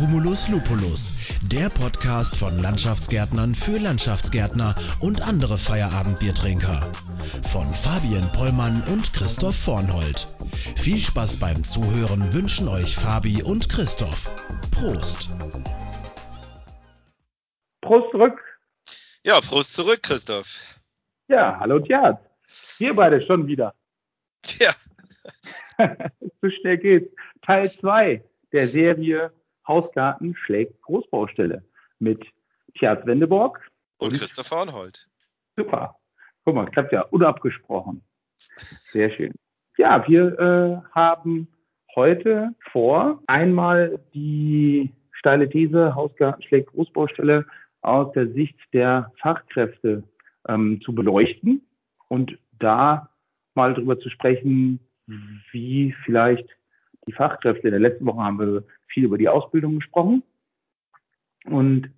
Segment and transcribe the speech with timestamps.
[0.00, 6.80] Humulus Lupulus, der Podcast von Landschaftsgärtnern für Landschaftsgärtner und andere Feierabendbiertrinker.
[7.50, 10.28] Von Fabian Pollmann und Christoph Vornhold.
[10.76, 14.28] Viel Spaß beim Zuhören wünschen euch Fabi und Christoph.
[14.70, 15.30] Prost!
[17.80, 18.38] Prost zurück.
[19.22, 20.60] Ja, Prost zurück, Christoph.
[21.28, 22.18] Ja, hallo Tjad.
[22.78, 23.74] Wir beide schon wieder.
[24.42, 24.74] Tja.
[26.42, 27.14] so schnell geht's.
[27.40, 28.22] Teil 2
[28.52, 29.32] der Serie
[29.66, 31.64] Hausgarten schlägt Großbaustelle
[31.98, 32.24] mit
[32.78, 33.60] Tjad Wendeborg
[33.98, 35.08] und, und Christoph Hornhold.
[35.56, 35.96] Super.
[36.44, 38.02] Guck mal, klappt ja unabgesprochen.
[38.92, 39.32] Sehr schön.
[39.78, 41.48] Ja, wir äh, haben
[41.94, 47.46] heute vor, einmal die steile These Hausgarten schlägt Großbaustelle
[47.80, 50.02] aus der Sicht der Fachkräfte
[50.48, 51.66] ähm, zu beleuchten
[52.08, 53.10] und da
[53.54, 54.80] mal drüber zu sprechen,
[55.52, 56.48] wie vielleicht
[57.06, 57.68] die Fachkräfte.
[57.68, 60.22] In der letzten Woche haben wir viel über die Ausbildung gesprochen.
[61.44, 61.90] Und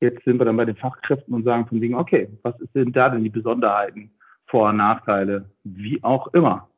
[0.00, 3.08] jetzt sind wir dann bei den Fachkräften und sagen von Dingen, okay, was sind da
[3.08, 4.12] denn die Besonderheiten,
[4.46, 6.68] Vor- und Nachteile, wie auch immer.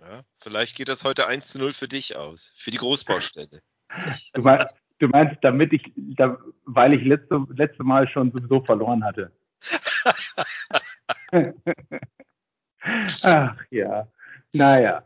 [0.00, 3.60] Ja, vielleicht geht das heute 1 zu 0 für dich aus, für die Großbaustelle.
[4.34, 9.04] Du meinst, du meinst damit ich, da, weil ich letzte, letzte Mal schon sowieso verloren
[9.04, 9.30] hatte.
[13.24, 14.08] Ach ja,
[14.52, 15.02] naja.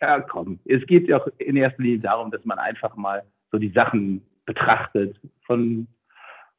[0.00, 0.58] Ja, komm.
[0.64, 4.22] Es geht ja auch in erster Linie darum, dass man einfach mal so die Sachen
[4.44, 5.86] betrachtet von,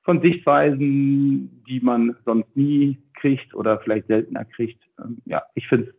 [0.04, 4.84] von Sichtweisen, die man sonst nie kriegt oder vielleicht seltener kriegt.
[5.00, 5.96] Ähm, ja, ich finde es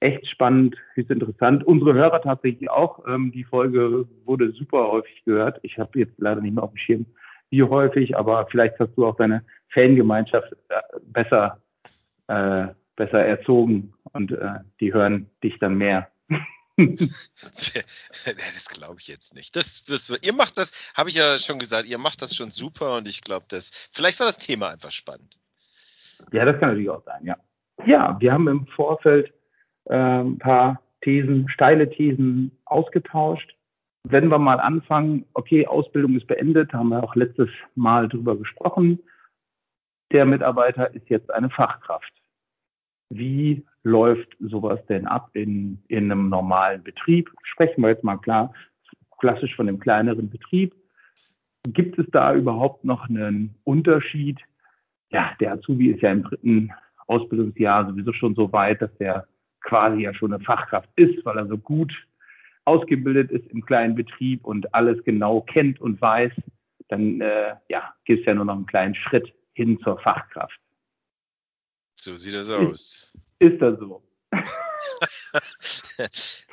[0.00, 1.64] echt spannend, ist interessant.
[1.64, 3.06] Unsere Hörer tatsächlich auch.
[3.06, 5.58] Ähm, die Folge wurde super häufig gehört.
[5.62, 7.06] Ich habe jetzt leider nicht mehr auf dem Schirm,
[7.50, 11.60] wie häufig, aber vielleicht hast du auch deine Fangemeinschaft äh, besser,
[12.28, 16.08] äh, besser erzogen und äh, die hören dich dann mehr.
[18.24, 19.56] das glaube ich jetzt nicht.
[19.56, 22.96] Das, das, ihr macht das, habe ich ja schon gesagt, ihr macht das schon super
[22.96, 25.38] und ich glaube, dass vielleicht war das Thema einfach spannend.
[26.32, 27.36] Ja, das kann natürlich auch sein, ja.
[27.86, 29.32] Ja, wir haben im Vorfeld
[29.84, 33.54] äh, ein paar Thesen, steile Thesen ausgetauscht.
[34.04, 39.00] Wenn wir mal anfangen, okay, Ausbildung ist beendet, haben wir auch letztes Mal drüber gesprochen.
[40.12, 42.12] Der Mitarbeiter ist jetzt eine Fachkraft.
[43.08, 47.30] Wie läuft sowas denn ab in, in einem normalen Betrieb?
[47.44, 48.52] Sprechen wir jetzt mal klar,
[49.18, 50.74] klassisch von dem kleineren Betrieb.
[51.68, 54.40] Gibt es da überhaupt noch einen Unterschied?
[55.10, 56.72] Ja, der Azubi ist ja im dritten
[57.06, 59.28] Ausbildungsjahr sowieso schon so weit, dass der
[59.60, 61.92] quasi ja schon eine Fachkraft ist, weil er so gut
[62.64, 66.32] ausgebildet ist im kleinen Betrieb und alles genau kennt und weiß.
[66.88, 70.58] Dann äh, ja, gibt es ja nur noch einen kleinen Schritt hin zur Fachkraft.
[71.96, 73.12] So sieht das aus.
[73.38, 74.02] Ist, das so?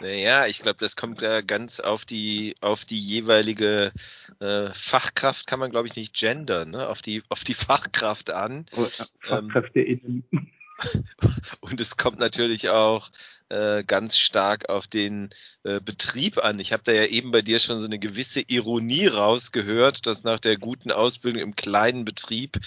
[0.02, 3.92] naja, ich glaube, das kommt äh, ganz auf die auf die jeweilige
[4.40, 6.88] äh, Fachkraft kann man glaube ich nicht gendern, ne?
[6.88, 8.66] Auf die auf die Fachkraft an.
[8.76, 8.88] Oh,
[9.20, 10.24] Fachkräfte ähm,
[11.60, 13.12] und es kommt natürlich auch
[13.54, 15.30] äh, ganz stark auf den
[15.64, 16.60] äh, Betrieb an.
[16.60, 20.40] Ich habe da ja eben bei dir schon so eine gewisse Ironie rausgehört, dass nach
[20.40, 22.58] der guten Ausbildung im kleinen Betrieb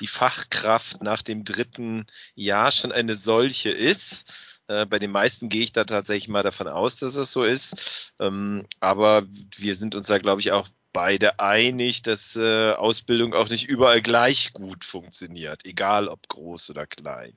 [0.00, 4.32] die Fachkraft nach dem dritten Jahr schon eine solche ist.
[4.68, 8.12] Äh, bei den meisten gehe ich da tatsächlich mal davon aus, dass es so ist.
[8.20, 9.24] Ähm, aber
[9.56, 14.02] wir sind uns da, glaube ich, auch beide einig, dass äh, Ausbildung auch nicht überall
[14.02, 17.36] gleich gut funktioniert, egal ob groß oder klein.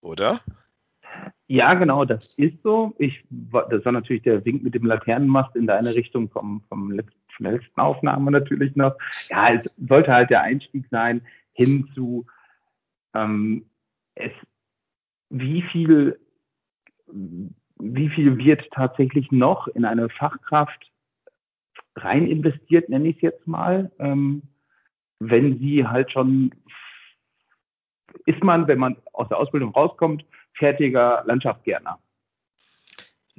[0.00, 0.42] Oder?
[1.46, 2.94] Ja, genau, das ist so.
[2.98, 7.18] Ich, das war natürlich der Wink mit dem Laternenmast in deine Richtung vom, vom letzten,
[7.76, 8.96] Aufnahme natürlich noch.
[9.28, 12.26] Ja, es sollte halt der Einstieg sein hin zu
[13.14, 13.64] ähm,
[14.14, 14.32] es,
[15.30, 16.18] wie viel,
[17.06, 20.90] wie viel wird tatsächlich noch in eine Fachkraft
[21.96, 24.42] rein investiert, nenne ich es jetzt mal, ähm,
[25.20, 26.54] wenn sie halt schon,
[28.24, 30.24] ist man, wenn man aus der Ausbildung rauskommt,
[30.58, 31.98] fertiger Landschaftsgärtner.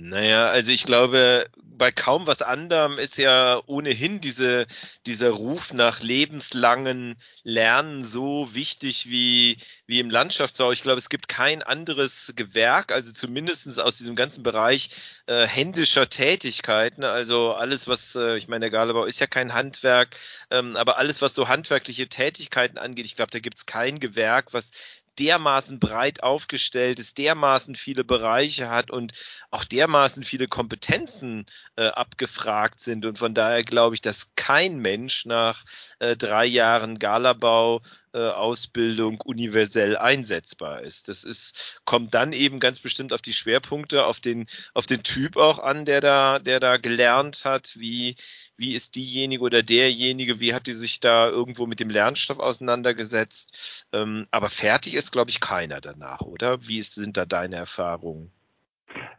[0.01, 4.65] Naja, also ich glaube, bei kaum was anderem ist ja ohnehin diese,
[5.05, 9.57] dieser Ruf nach lebenslangen Lernen so wichtig wie,
[9.87, 10.71] wie im Landschaftsbau.
[10.71, 14.91] Ich glaube, es gibt kein anderes Gewerk, also zumindest aus diesem ganzen Bereich
[15.25, 20.15] äh, händischer Tätigkeiten, also alles, was, äh, ich meine, der Galebau ist ja kein Handwerk,
[20.49, 24.53] ähm, aber alles, was so handwerkliche Tätigkeiten angeht, ich glaube, da gibt es kein Gewerk,
[24.53, 24.71] was
[25.19, 29.13] dermaßen breit aufgestellt ist, dermaßen viele Bereiche hat und
[29.51, 31.45] auch dermaßen viele Kompetenzen
[31.75, 33.05] äh, abgefragt sind.
[33.05, 35.65] Und von daher glaube ich, dass kein Mensch nach
[35.99, 37.81] äh, drei Jahren Galabau
[38.17, 41.07] Ausbildung universell einsetzbar ist.
[41.07, 45.37] Das ist, kommt dann eben ganz bestimmt auf die Schwerpunkte, auf den, auf den Typ
[45.37, 48.15] auch an, der da, der da gelernt hat, wie,
[48.57, 53.85] wie ist diejenige oder derjenige, wie hat die sich da irgendwo mit dem Lernstoff auseinandergesetzt.
[53.93, 56.67] Ähm, aber fertig ist, glaube ich, keiner danach, oder?
[56.67, 58.31] Wie ist, sind da deine Erfahrungen?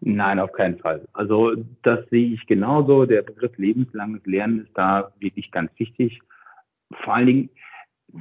[0.01, 1.07] Nein, auf keinen Fall.
[1.13, 3.07] Also das sehe ich genauso.
[3.07, 6.21] Der Begriff lebenslanges Lernen ist da wirklich ganz wichtig.
[7.05, 7.51] Vor allen Dingen,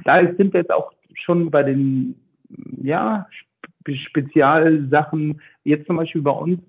[0.04, 2.20] da sind wir jetzt auch schon bei den
[2.82, 3.26] ja,
[3.86, 6.60] Spezialsachen, jetzt zum Beispiel bei uns,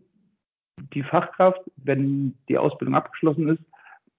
[0.94, 3.62] die Fachkraft, wenn die Ausbildung abgeschlossen ist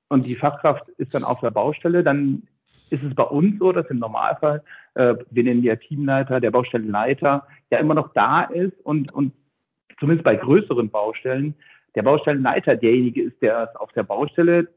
[0.08, 2.42] und die Fachkraft ist dann auf der Baustelle, dann
[2.90, 4.62] ist es bei uns so, dass im Normalfall,
[4.94, 9.32] äh, wir nennen ja Teamleiter, der Baustellenleiter, ja immer noch da ist und, und
[9.98, 11.54] zumindest bei größeren Baustellen,
[11.94, 14.68] der Baustellenleiter derjenige ist, der es auf der Baustelle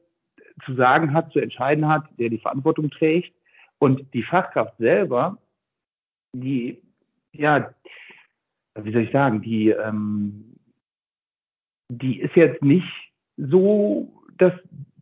[0.65, 3.33] zu sagen hat, zu entscheiden hat, der die Verantwortung trägt.
[3.85, 5.37] Und die Fachkraft selber,
[6.33, 6.81] die,
[7.33, 7.71] ja,
[8.73, 10.55] wie soll ich sagen, die, ähm,
[11.89, 12.91] die ist jetzt nicht
[13.37, 14.53] so, dass,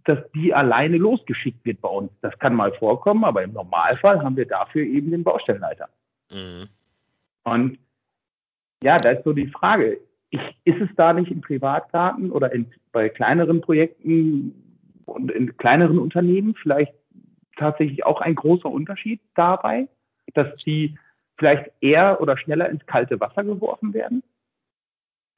[0.03, 2.11] dass die alleine losgeschickt wird bei uns.
[2.19, 5.87] Das kann mal vorkommen, aber im Normalfall haben wir dafür eben den Baustellenleiter.
[6.29, 6.67] Mhm.
[7.45, 7.79] Und
[8.83, 12.69] ja, da ist so die Frage, ich, ist es da nicht in Privatgarten oder in,
[12.91, 14.53] bei kleineren Projekten
[15.05, 16.93] und in kleineren Unternehmen vielleicht
[17.63, 19.87] tatsächlich auch ein großer Unterschied dabei,
[20.33, 20.97] dass die
[21.37, 24.23] vielleicht eher oder schneller ins kalte Wasser geworfen werden?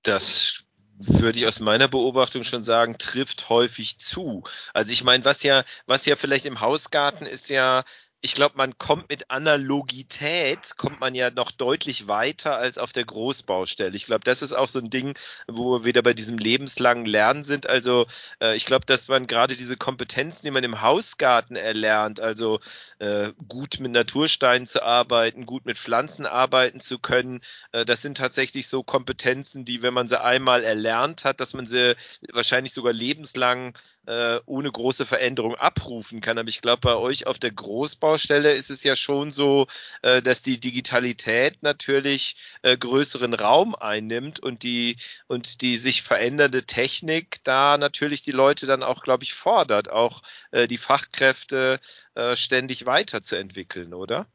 [0.04, 0.66] Das
[0.98, 4.44] würde ich aus meiner Beobachtung schon sagen, trifft häufig zu.
[4.74, 7.83] Also ich meine, was ja, was ja vielleicht im Hausgarten ist ja
[8.25, 13.06] ich glaube, man kommt mit Analogität, kommt man ja noch deutlich weiter als auf der
[13.06, 13.95] Großbaustelle.
[13.95, 15.16] Ich glaube, das ist auch so ein Ding,
[15.48, 17.69] wo wir wieder bei diesem lebenslangen Lernen sind.
[17.69, 18.07] Also
[18.42, 22.60] äh, ich glaube, dass man gerade diese Kompetenzen, die man im Hausgarten erlernt, also
[22.98, 27.42] äh, gut mit Natursteinen zu arbeiten, gut mit Pflanzen arbeiten zu können,
[27.74, 31.68] äh, das sind tatsächlich so Kompetenzen, die, wenn man sie einmal erlernt hat, dass man
[31.68, 31.95] sie
[32.33, 36.39] wahrscheinlich sogar lebenslang äh, ohne große Veränderung abrufen kann.
[36.39, 39.68] Aber ich glaube, bei euch auf der Großbaustelle ist es ja schon so,
[40.02, 44.98] äh, dass die Digitalität natürlich äh, größeren Raum einnimmt und die
[45.28, 50.22] und die sich verändernde Technik da natürlich die Leute dann auch, glaube ich, fordert, auch
[50.52, 51.80] äh, die Fachkräfte
[52.16, 54.28] äh, ständig weiterzuentwickeln, oder?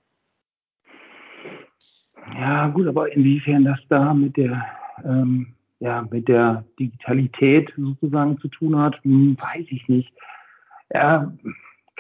[2.35, 4.65] Ja, gut, aber inwiefern das da mit der
[5.05, 10.13] ähm, ja, mit der Digitalität sozusagen zu tun hat, hm, weiß ich nicht.
[10.93, 11.33] Ja,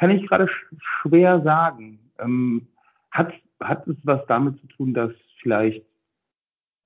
[0.00, 0.48] kann ich gerade
[1.02, 2.10] schwer sagen.
[2.18, 2.66] Ähm,
[3.10, 5.12] hat, hat es was damit zu tun, dass
[5.42, 5.84] vielleicht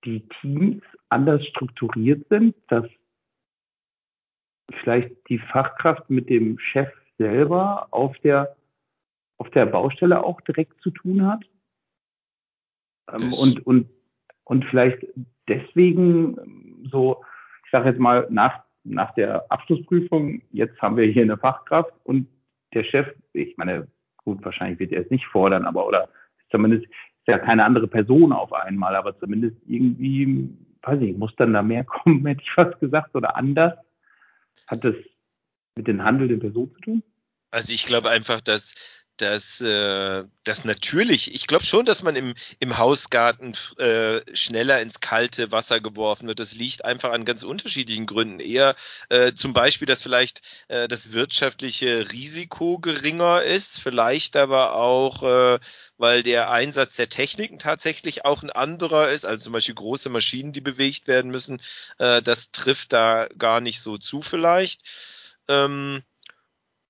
[0.04, 2.86] die Teams anders strukturiert sind, dass
[4.80, 8.56] vielleicht die Fachkraft mit dem Chef selber auf der,
[9.38, 11.44] auf der Baustelle auch direkt zu tun hat?
[13.12, 13.90] Ähm, und, und,
[14.42, 15.06] und vielleicht
[15.48, 17.22] deswegen so,
[17.64, 22.26] ich sage jetzt mal, nach, nach der Abschlussprüfung, jetzt haben wir hier eine Fachkraft und
[22.74, 23.88] der Chef, ich meine,
[24.18, 26.08] gut, wahrscheinlich wird er es nicht fordern, aber oder
[26.50, 30.48] zumindest ist ja keine andere Person auf einmal, aber zumindest irgendwie,
[30.82, 33.74] weiß ich, muss dann da mehr kommen, hätte ich fast gesagt, oder anders.
[34.68, 34.94] Hat das
[35.76, 37.02] mit den handelnden Personen zu tun?
[37.50, 38.74] Also ich glaube einfach, dass
[39.16, 45.00] dass äh, das natürlich, ich glaube schon, dass man im, im Hausgarten äh, schneller ins
[45.00, 46.40] kalte Wasser geworfen wird.
[46.40, 48.40] Das liegt einfach an ganz unterschiedlichen Gründen.
[48.40, 48.74] Eher
[49.10, 55.60] äh, zum Beispiel, dass vielleicht äh, das wirtschaftliche Risiko geringer ist, vielleicht aber auch, äh,
[55.96, 60.52] weil der Einsatz der Techniken tatsächlich auch ein anderer ist, also zum Beispiel große Maschinen,
[60.52, 61.62] die bewegt werden müssen.
[61.98, 64.82] Äh, das trifft da gar nicht so zu vielleicht.
[65.48, 66.02] Ähm,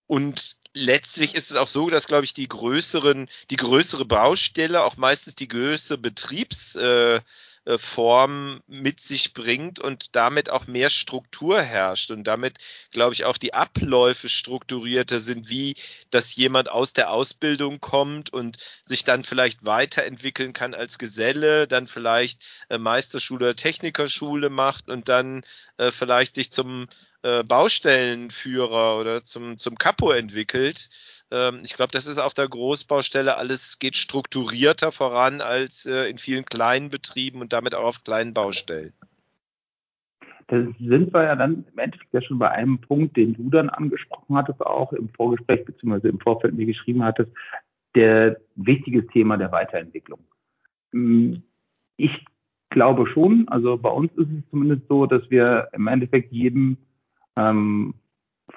[0.07, 4.97] und letztlich ist es auch so, dass, glaube ich, die größeren, die größere Baustelle auch
[4.97, 7.23] meistens die größere Betriebsform
[7.67, 12.59] äh, mit sich bringt und damit auch mehr Struktur herrscht und damit,
[12.91, 15.77] glaube ich, auch die Abläufe strukturierter sind, wie
[16.11, 21.87] dass jemand aus der Ausbildung kommt und sich dann vielleicht weiterentwickeln kann als Geselle, dann
[21.87, 25.45] vielleicht äh, Meisterschule oder Technikerschule macht und dann
[25.77, 26.89] äh, vielleicht sich zum
[27.25, 30.91] äh, Baustellenführer oder zum, zum Capo entwickelt.
[31.31, 36.19] Ähm, ich glaube, das ist auf der Großbaustelle alles geht strukturierter voran als äh, in
[36.19, 38.93] vielen kleinen Betrieben und damit auch auf kleinen Baustellen.
[40.49, 43.71] Da sind wir ja dann im Endeffekt ja schon bei einem Punkt, den du dann
[43.71, 47.33] angesprochen hattest, auch im Vorgespräch beziehungsweise im Vorfeld mir geschrieben hattest,
[47.95, 50.21] der wichtiges Thema der Weiterentwicklung.
[50.93, 51.43] Hm,
[51.97, 52.11] ich
[52.69, 56.77] glaube schon, also bei uns ist es zumindest so, dass wir im Endeffekt jedem
[57.37, 57.95] ähm,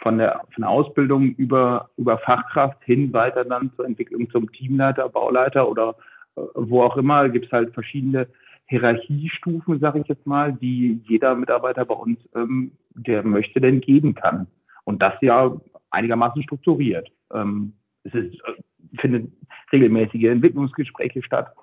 [0.01, 5.09] von der, von der Ausbildung über, über Fachkraft hin weiter dann zur Entwicklung zum Teamleiter,
[5.09, 5.95] Bauleiter oder
[6.35, 8.27] äh, wo auch immer, gibt es halt verschiedene
[8.65, 14.13] Hierarchiestufen, sage ich jetzt mal, die jeder Mitarbeiter bei uns, ähm, der möchte, denn geben
[14.13, 14.47] kann.
[14.83, 15.55] Und das ja
[15.89, 17.09] einigermaßen strukturiert.
[17.33, 19.31] Ähm, es ist, äh, findet
[19.71, 21.53] regelmäßige Entwicklungsgespräche statt.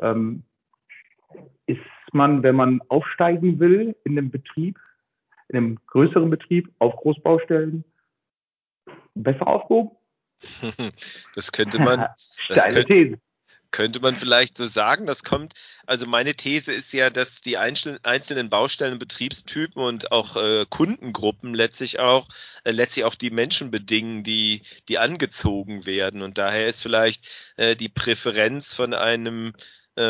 [0.00, 0.42] Ähm,
[1.66, 1.80] ist
[2.12, 4.78] man, wenn man aufsteigen will in einem Betrieb,
[5.48, 7.84] in einem größeren Betrieb auf Großbaustellen,
[9.14, 9.96] besser aufgehoben?
[11.34, 12.06] Das könnte man.
[12.48, 13.18] das könnte,
[13.70, 15.06] könnte man vielleicht so sagen.
[15.06, 15.54] Das kommt,
[15.86, 21.98] also meine These ist ja, dass die einzelnen Baustellen, Betriebstypen und auch äh, Kundengruppen letztlich
[21.98, 22.28] auch,
[22.64, 26.22] äh, letztlich auch die Menschen bedingen, die, die angezogen werden.
[26.22, 29.52] Und daher ist vielleicht äh, die Präferenz von einem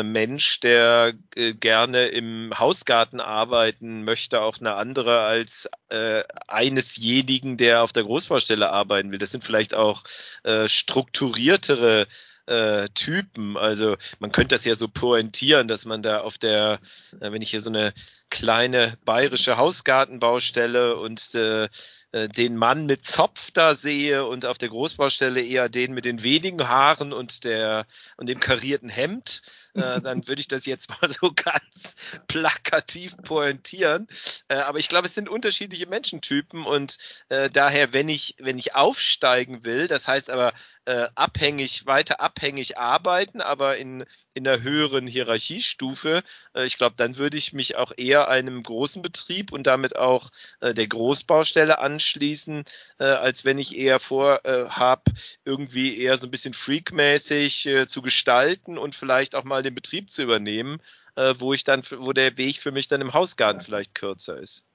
[0.03, 7.83] Mensch, der äh, gerne im Hausgarten arbeiten möchte, auch eine andere als äh, einesjenigen, der
[7.83, 9.19] auf der Großbaustelle arbeiten will.
[9.19, 10.03] Das sind vielleicht auch
[10.43, 12.07] äh, strukturiertere
[12.47, 13.57] äh, Typen.
[13.57, 16.79] Also man könnte das ja so pointieren, dass man da auf der,
[17.19, 17.93] äh, wenn ich hier so eine
[18.29, 21.69] kleine bayerische Hausgartenbaustelle und äh,
[22.13, 26.23] äh, den Mann mit Zopf da sehe und auf der Großbaustelle eher den mit den
[26.23, 29.41] wenigen Haaren und der und dem karierten Hemd,
[29.77, 31.95] äh, dann würde ich das jetzt mal so ganz
[32.27, 34.07] plakativ pointieren.
[34.47, 36.97] Äh, aber ich glaube, es sind unterschiedliche Menschentypen und
[37.29, 40.53] äh, daher, wenn ich wenn ich aufsteigen will, das heißt aber
[40.87, 46.23] äh, abhängig weiter abhängig arbeiten, aber in in einer höheren Hierarchiestufe,
[46.55, 50.29] äh, ich glaube, dann würde ich mich auch eher einem großen Betrieb und damit auch
[50.61, 52.63] der Großbaustelle an anschließen,
[52.99, 55.13] äh, als wenn ich eher vorhabe, äh,
[55.45, 60.11] irgendwie eher so ein bisschen freakmäßig äh, zu gestalten und vielleicht auch mal den Betrieb
[60.11, 60.79] zu übernehmen,
[61.15, 64.66] äh, wo ich dann, wo der Weg für mich dann im Hausgarten vielleicht kürzer ist.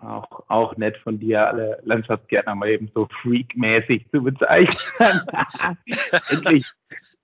[0.00, 4.76] Auch, auch nett von dir, alle Landschaftsgärtner mal eben so freakmäßig zu bezeichnen.
[6.30, 6.66] endlich,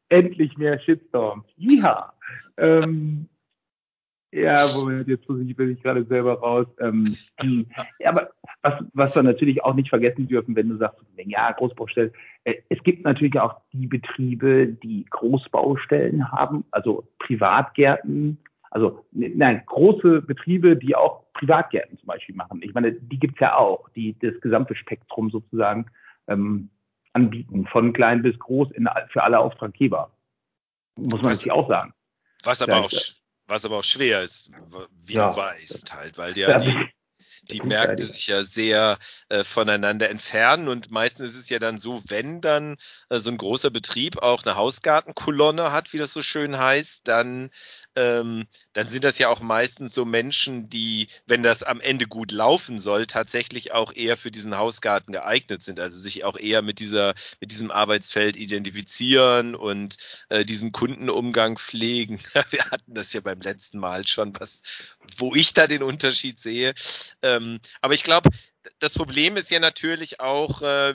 [0.09, 1.47] endlich mehr Shitstorms.
[1.57, 2.13] Ja.
[2.57, 3.29] Ähm,
[4.35, 6.67] ja, Moment, jetzt muss ich, bin ich gerade selber raus.
[6.81, 7.17] Ähm,
[8.01, 8.31] ja, aber
[8.63, 12.11] was, was wir natürlich auch nicht vergessen dürfen, wenn du sagst, ja, Großbaustellen,
[12.43, 18.39] äh, es gibt natürlich auch die Betriebe, die Großbaustellen haben, also Privatgärten,
[18.75, 22.61] also nein, große Betriebe, die auch Privatgärten zum Beispiel machen.
[22.63, 25.87] Ich meine, die gibt's ja auch, die das gesamte Spektrum sozusagen
[26.27, 26.71] ähm,
[27.13, 30.11] anbieten, von klein bis groß in, für alle Auftraggeber.
[30.97, 31.95] Muss man natürlich auch sagen.
[32.43, 32.91] Was aber auch
[33.47, 34.51] was aber auch schwer ist,
[35.05, 35.29] wie ja.
[35.29, 36.89] du weißt, halt, weil ja, die,
[37.51, 38.99] die Märkte sich ja sehr
[39.29, 42.77] äh, voneinander entfernen und meistens ist es ja dann so, wenn dann
[43.11, 47.51] äh, so ein großer Betrieb auch eine Hausgartenkolonne hat, wie das so schön heißt, dann,
[47.97, 52.33] ähm, dann sind das ja auch meistens so Menschen, die, wenn das am Ende gut
[52.33, 56.79] laufen soll, tatsächlich auch eher für diesen Hausgarten geeignet sind, also sich auch eher mit
[56.79, 59.97] dieser, mit diesem Arbeitsfeld identifizieren und
[60.29, 62.21] äh, diesen Kundenumgang pflegen.
[62.51, 64.63] Wir hatten das ja beim letzten Mal schon, was,
[65.17, 66.75] wo ich da den Unterschied sehe.
[67.23, 67.34] Ähm,
[67.81, 68.31] aber ich glaube,
[68.79, 70.95] das Problem ist ja natürlich auch, äh,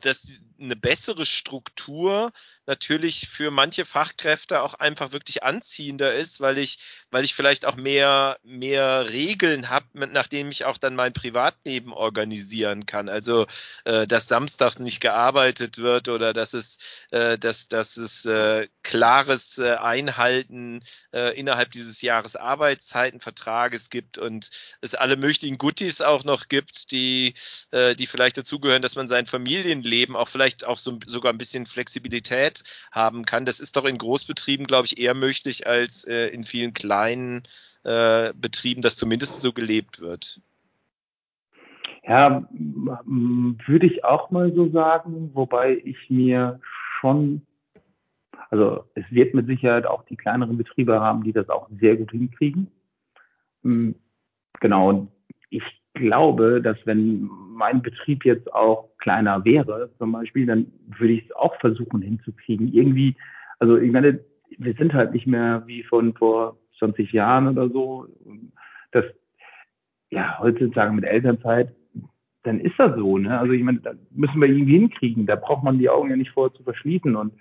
[0.00, 2.32] dass eine bessere Struktur
[2.66, 6.78] natürlich für manche Fachkräfte auch einfach wirklich anziehender ist, weil ich,
[7.10, 11.92] weil ich vielleicht auch mehr, mehr Regeln habe, nach denen ich auch dann mein Privatleben
[11.92, 13.08] organisieren kann.
[13.08, 13.46] Also,
[13.84, 16.78] äh, dass samstags nicht gearbeitet wird oder dass es,
[17.10, 24.50] äh, dass, dass es äh, klares äh, Einhalten äh, innerhalb dieses Jahres Arbeitszeitenvertrages gibt und
[24.80, 27.34] es alle möglichen Goodies auch noch gibt, die,
[27.70, 31.38] äh, die vielleicht dazugehören, dass man sein Familienleben auch vielleicht vielleicht auch so, sogar ein
[31.38, 33.44] bisschen Flexibilität haben kann.
[33.44, 37.42] Das ist doch in Großbetrieben, glaube ich, eher möglich als äh, in vielen kleinen
[37.84, 40.40] äh, Betrieben, dass zumindest so gelebt wird.
[42.06, 46.58] Ja, würde ich auch mal so sagen, wobei ich mir
[46.98, 47.42] schon,
[48.48, 52.10] also es wird mit Sicherheit auch die kleineren Betriebe haben, die das auch sehr gut
[52.10, 52.68] hinkriegen.
[54.60, 55.08] Genau,
[55.50, 61.24] ich glaube, dass wenn mein Betrieb jetzt auch kleiner wäre, zum Beispiel, dann würde ich
[61.24, 62.72] es auch versuchen hinzukriegen.
[62.72, 63.16] Irgendwie,
[63.58, 64.20] also ich meine,
[64.56, 68.06] wir sind halt nicht mehr wie von vor 20 Jahren oder so.
[68.92, 69.04] Das,
[70.10, 71.74] ja, heutzutage mit Elternzeit,
[72.44, 73.38] dann ist das so, ne?
[73.38, 75.26] Also ich meine, da müssen wir irgendwie hinkriegen.
[75.26, 77.14] Da braucht man die Augen ja nicht vorher zu verschließen.
[77.14, 77.34] Und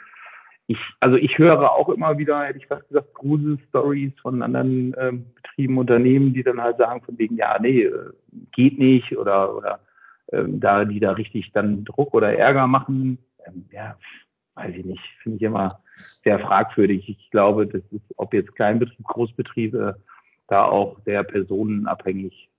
[0.67, 5.25] ich, also ich höre auch immer wieder, hätte ich fast gesagt, Grusel-Stories von anderen ähm,
[5.35, 8.11] Betrieben, Unternehmen, die dann halt sagen von wegen, ja, nee, äh,
[8.51, 9.79] geht nicht oder, oder
[10.33, 13.17] ähm, da, die da richtig dann Druck oder Ärger machen.
[13.45, 13.97] Ähm, ja,
[14.55, 15.81] weiß ich nicht, finde ich immer
[16.23, 17.07] sehr fragwürdig.
[17.07, 19.97] Ich glaube, das ist, ob jetzt Kleinbetrieb, Großbetriebe,
[20.49, 22.49] da auch sehr personenabhängig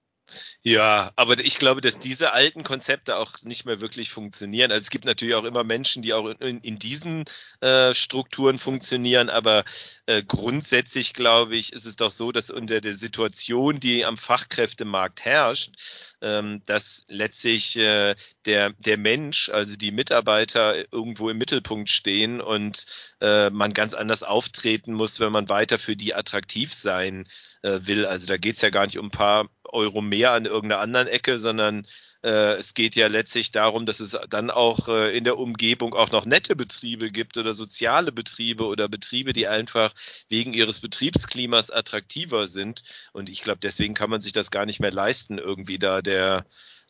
[0.63, 4.71] Ja, aber ich glaube, dass diese alten Konzepte auch nicht mehr wirklich funktionieren.
[4.71, 7.25] Also es gibt natürlich auch immer Menschen, die auch in, in diesen
[7.61, 9.65] äh, Strukturen funktionieren, aber
[10.07, 15.25] äh, grundsätzlich glaube ich, ist es doch so, dass unter der Situation, die am Fachkräftemarkt
[15.25, 15.75] herrscht,
[16.21, 22.85] ähm, dass letztlich äh, der, der Mensch, also die Mitarbeiter irgendwo im Mittelpunkt stehen und
[23.21, 27.27] äh, man ganz anders auftreten muss, wenn man weiter für die attraktiv sein
[27.63, 28.07] äh, will.
[28.07, 31.09] Also da geht es ja gar nicht um ein paar Euro mehr an irgendeiner anderen
[31.09, 31.87] Ecke, sondern
[32.23, 36.11] äh, es geht ja letztlich darum, dass es dann auch äh, in der Umgebung auch
[36.11, 39.95] noch nette Betriebe gibt oder soziale Betriebe oder Betriebe, die einfach
[40.29, 42.83] wegen ihres Betriebsklimas attraktiver sind.
[43.13, 46.45] Und ich glaube, deswegen kann man sich das gar nicht mehr leisten, irgendwie da der,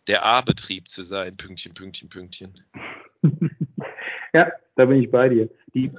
[0.06, 1.36] der A-Betrieb zu sein.
[1.36, 2.64] Pünktchen, Pünktchen, Pünktchen.
[4.32, 5.50] ja, da bin ich bei dir.
[5.74, 5.90] Die,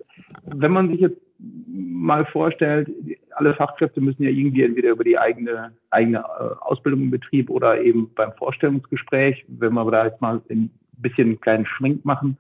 [0.44, 1.22] wenn man sich jetzt
[1.68, 2.90] mal vorstellt,
[3.40, 7.82] alle Fachkräfte müssen ja irgendwie entweder über die eigene, eigene äh, Ausbildung im Betrieb oder
[7.82, 12.38] eben beim Vorstellungsgespräch, wenn wir da jetzt mal ein bisschen einen kleinen Schwenk machen,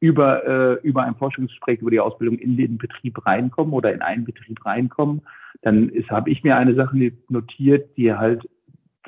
[0.00, 4.24] über, äh, über ein Vorstellungsgespräch über die Ausbildung in den Betrieb reinkommen oder in einen
[4.24, 5.20] Betrieb reinkommen,
[5.62, 8.48] dann habe ich mir eine Sache notiert, die halt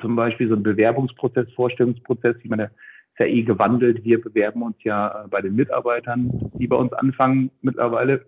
[0.01, 4.03] zum Beispiel so ein Bewerbungsprozess, Vorstellungsprozess, ich meine, ist ja eh gewandelt.
[4.03, 8.25] Wir bewerben uns ja bei den Mitarbeitern, die bei uns anfangen mittlerweile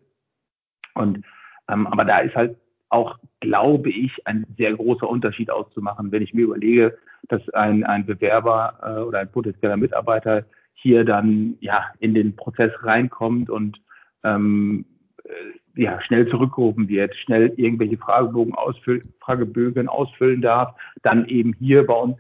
[0.96, 1.24] und
[1.68, 2.58] ähm, aber da ist halt
[2.90, 8.06] auch, glaube ich, ein sehr großer Unterschied auszumachen, wenn ich mir überlege, dass ein, ein
[8.06, 13.82] Bewerber äh, oder ein potenzieller Mitarbeiter hier dann ja in den Prozess reinkommt und
[14.24, 14.86] ähm,
[15.24, 21.86] äh, ja, schnell zurückgerufen wird, schnell irgendwelche Fragebogen ausfüllen, Fragebögen ausfüllen darf, dann eben hier
[21.86, 22.18] bei uns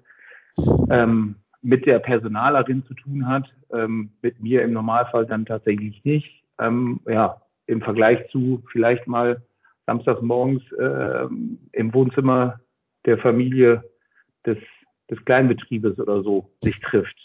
[0.89, 6.43] ähm, mit der Personalerin zu tun hat, ähm, mit mir im Normalfall dann tatsächlich nicht.
[6.59, 9.41] Ähm, ja, im Vergleich zu vielleicht mal
[9.85, 11.27] samstags morgens äh,
[11.71, 12.59] im Wohnzimmer
[13.05, 13.83] der Familie
[14.45, 14.57] des,
[15.09, 17.15] des Kleinbetriebes oder so sich trifft.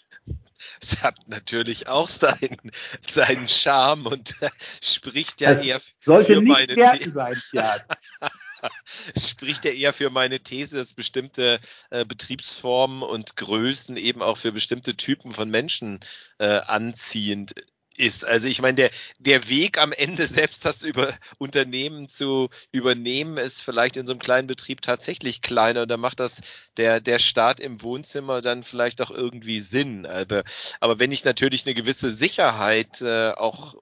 [0.81, 4.51] Es hat natürlich auch seinen, seinen Charme und äh,
[4.83, 7.11] spricht ja das eher sollte für nicht meine These.
[7.11, 7.79] sein, ja.
[9.17, 14.53] Spricht ja eher für meine These, dass bestimmte äh, Betriebsformen und Größen eben auch für
[14.53, 16.01] bestimmte Typen von Menschen
[16.39, 17.55] äh, anziehend
[18.01, 18.25] ist.
[18.25, 23.63] Also ich meine, der, der Weg am Ende selbst das über Unternehmen zu übernehmen, ist
[23.63, 25.87] vielleicht in so einem kleinen Betrieb tatsächlich kleiner.
[25.87, 26.41] Da macht das
[26.77, 30.07] der, der Start im Wohnzimmer dann vielleicht auch irgendwie Sinn.
[30.07, 30.45] Aber,
[30.81, 33.77] aber wenn ich natürlich eine gewisse Sicherheit äh, auch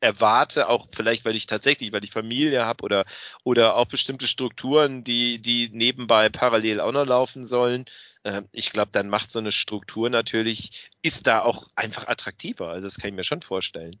[0.00, 3.04] erwarte, auch vielleicht, weil ich tatsächlich, weil ich Familie habe oder,
[3.44, 7.84] oder auch bestimmte Strukturen, die, die nebenbei parallel auch noch laufen sollen.
[8.22, 12.68] Äh, ich glaube, dann macht so eine Struktur natürlich, ist da auch einfach attraktiver.
[12.68, 13.96] Also das kann ich mir schon vorstellen.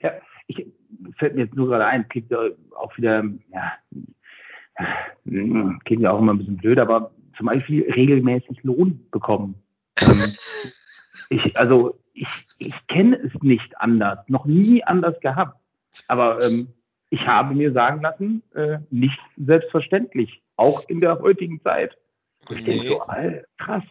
[0.00, 0.12] Ja,
[0.46, 0.66] ich
[1.18, 3.72] fällt mir jetzt nur gerade ein, klingt auch wieder, ja,
[5.24, 9.54] klingt ja auch immer ein bisschen blöd, aber zum Beispiel regelmäßig Lohn bekommen.
[11.28, 15.58] Ich, also ich, ich kenne es nicht anders, noch nie anders gehabt.
[16.08, 16.68] Aber ähm,
[17.10, 21.96] ich habe mir sagen lassen, äh, nicht selbstverständlich, auch in der heutigen Zeit.
[22.48, 22.64] Ich nee.
[22.64, 23.84] denke so, all, krass.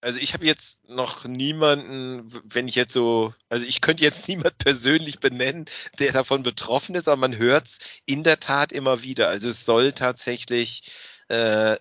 [0.00, 4.58] Also ich habe jetzt noch niemanden, wenn ich jetzt so, also ich könnte jetzt niemand
[4.58, 5.64] persönlich benennen,
[5.98, 9.28] der davon betroffen ist, aber man hört es in der Tat immer wieder.
[9.28, 10.92] Also es soll tatsächlich
[11.28, 11.76] äh,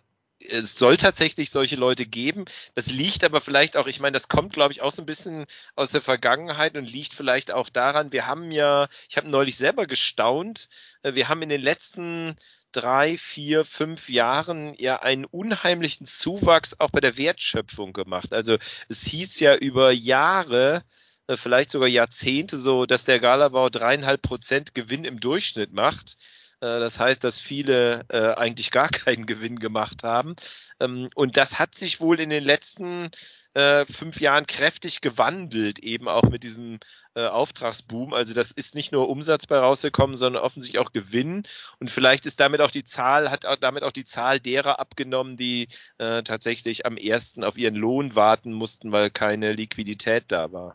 [0.50, 2.46] es soll tatsächlich solche Leute geben.
[2.76, 5.46] Das liegt aber vielleicht auch, ich meine, das kommt, glaube ich, auch so ein bisschen
[5.76, 9.88] aus der Vergangenheit und liegt vielleicht auch daran, wir haben ja, ich habe neulich selber
[9.88, 10.70] gestaunt,
[11.04, 12.36] äh, wir haben in den letzten
[12.72, 18.34] drei, vier, fünf Jahren ja einen unheimlichen Zuwachs auch bei der Wertschöpfung gemacht.
[18.34, 18.58] Also
[18.90, 20.84] es hieß ja über Jahre,
[21.28, 26.16] äh, vielleicht sogar Jahrzehnte so, dass der Galabau dreieinhalb Prozent Gewinn im Durchschnitt macht.
[26.64, 30.36] Äh, das heißt, dass viele äh, eigentlich gar keinen Gewinn gemacht haben.
[30.80, 33.10] Ähm, und das hat sich wohl in den letzten
[33.54, 36.80] äh, fünf Jahren kräftig gewandelt, eben auch mit diesem
[37.16, 38.14] äh, Auftragsboom.
[38.14, 41.44] Also das ist nicht nur Umsatz bei rausgekommen, sondern offensichtlich auch Gewinn.
[41.80, 45.36] Und vielleicht ist damit auch die Zahl, hat auch damit auch die Zahl derer abgenommen,
[45.36, 50.74] die äh, tatsächlich am ersten auf ihren Lohn warten mussten, weil keine Liquidität da war.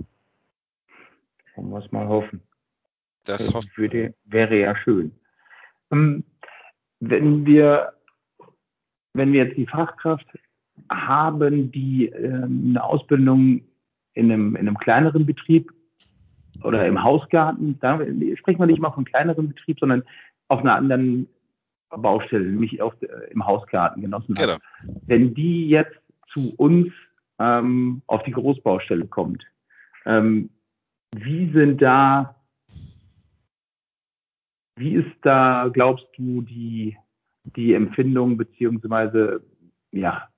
[1.57, 2.43] Wollen wir es mal hoffen.
[3.25, 5.19] Das, das würde, wäre ja schön.
[5.93, 6.25] Ähm,
[7.01, 7.93] wenn wir,
[9.15, 10.27] wenn wir jetzt die Fachkraft
[10.91, 13.63] haben, die ähm, eine Ausbildung
[14.15, 15.73] in einem, in einem kleineren Betrieb
[16.65, 18.01] oder im Hausgarten, da
[18.37, 20.03] sprechen wir nicht mal von kleineren Betrieb, sondern
[20.49, 21.29] auf einer anderen
[21.91, 22.95] Baustelle, nämlich auf,
[23.31, 24.45] im Hausgarten genossen hat.
[24.45, 24.59] Genau.
[25.07, 25.99] Wenn die jetzt
[26.33, 26.89] zu uns
[27.39, 29.45] ähm, auf die Großbaustelle kommt,
[30.05, 30.51] ähm,
[31.17, 32.38] wie sind da
[34.79, 36.97] wie ist da, glaubst du, die,
[37.45, 39.43] die Empfindung beziehungsweise
[39.91, 40.29] ja,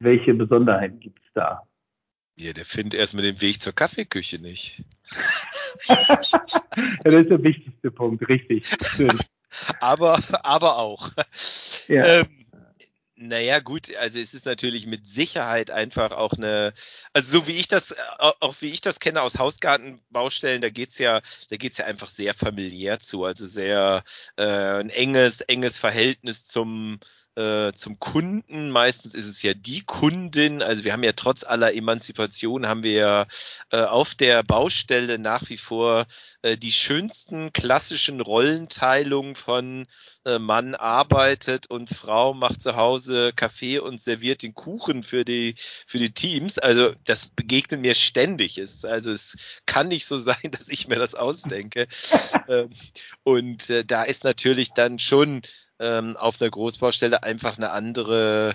[0.00, 1.62] welche Besonderheiten gibt es da?
[2.38, 4.84] Ja, der findet erstmal den Weg zur Kaffeeküche nicht.
[5.88, 8.64] das ist der wichtigste Punkt, richtig.
[9.80, 11.10] Aber, aber auch.
[11.88, 12.20] Ja.
[12.20, 12.26] Ähm,
[13.20, 16.72] naja, gut, also es ist natürlich mit Sicherheit einfach auch eine,
[17.12, 21.20] also so wie ich das, auch wie ich das kenne aus Hausgartenbaustellen, da geht's ja,
[21.50, 24.04] da geht's ja einfach sehr familiär zu, also sehr
[24.36, 27.00] äh, ein enges, enges Verhältnis zum
[27.38, 28.70] äh, zum Kunden.
[28.70, 30.60] Meistens ist es ja die Kundin.
[30.60, 33.26] Also wir haben ja trotz aller Emanzipation haben wir ja
[33.70, 36.06] äh, auf der Baustelle nach wie vor
[36.42, 39.86] äh, die schönsten klassischen Rollenteilungen von
[40.24, 45.54] äh, Mann arbeitet und Frau macht zu Hause Kaffee und serviert den Kuchen für die
[45.86, 46.58] für die Teams.
[46.58, 48.58] Also das begegnet mir ständig.
[48.58, 51.86] Es, also es kann nicht so sein, dass ich mir das ausdenke.
[52.48, 52.70] ähm,
[53.22, 55.42] und äh, da ist natürlich dann schon
[55.80, 58.54] ähm, auf einer Großbaustelle einfach eine andere,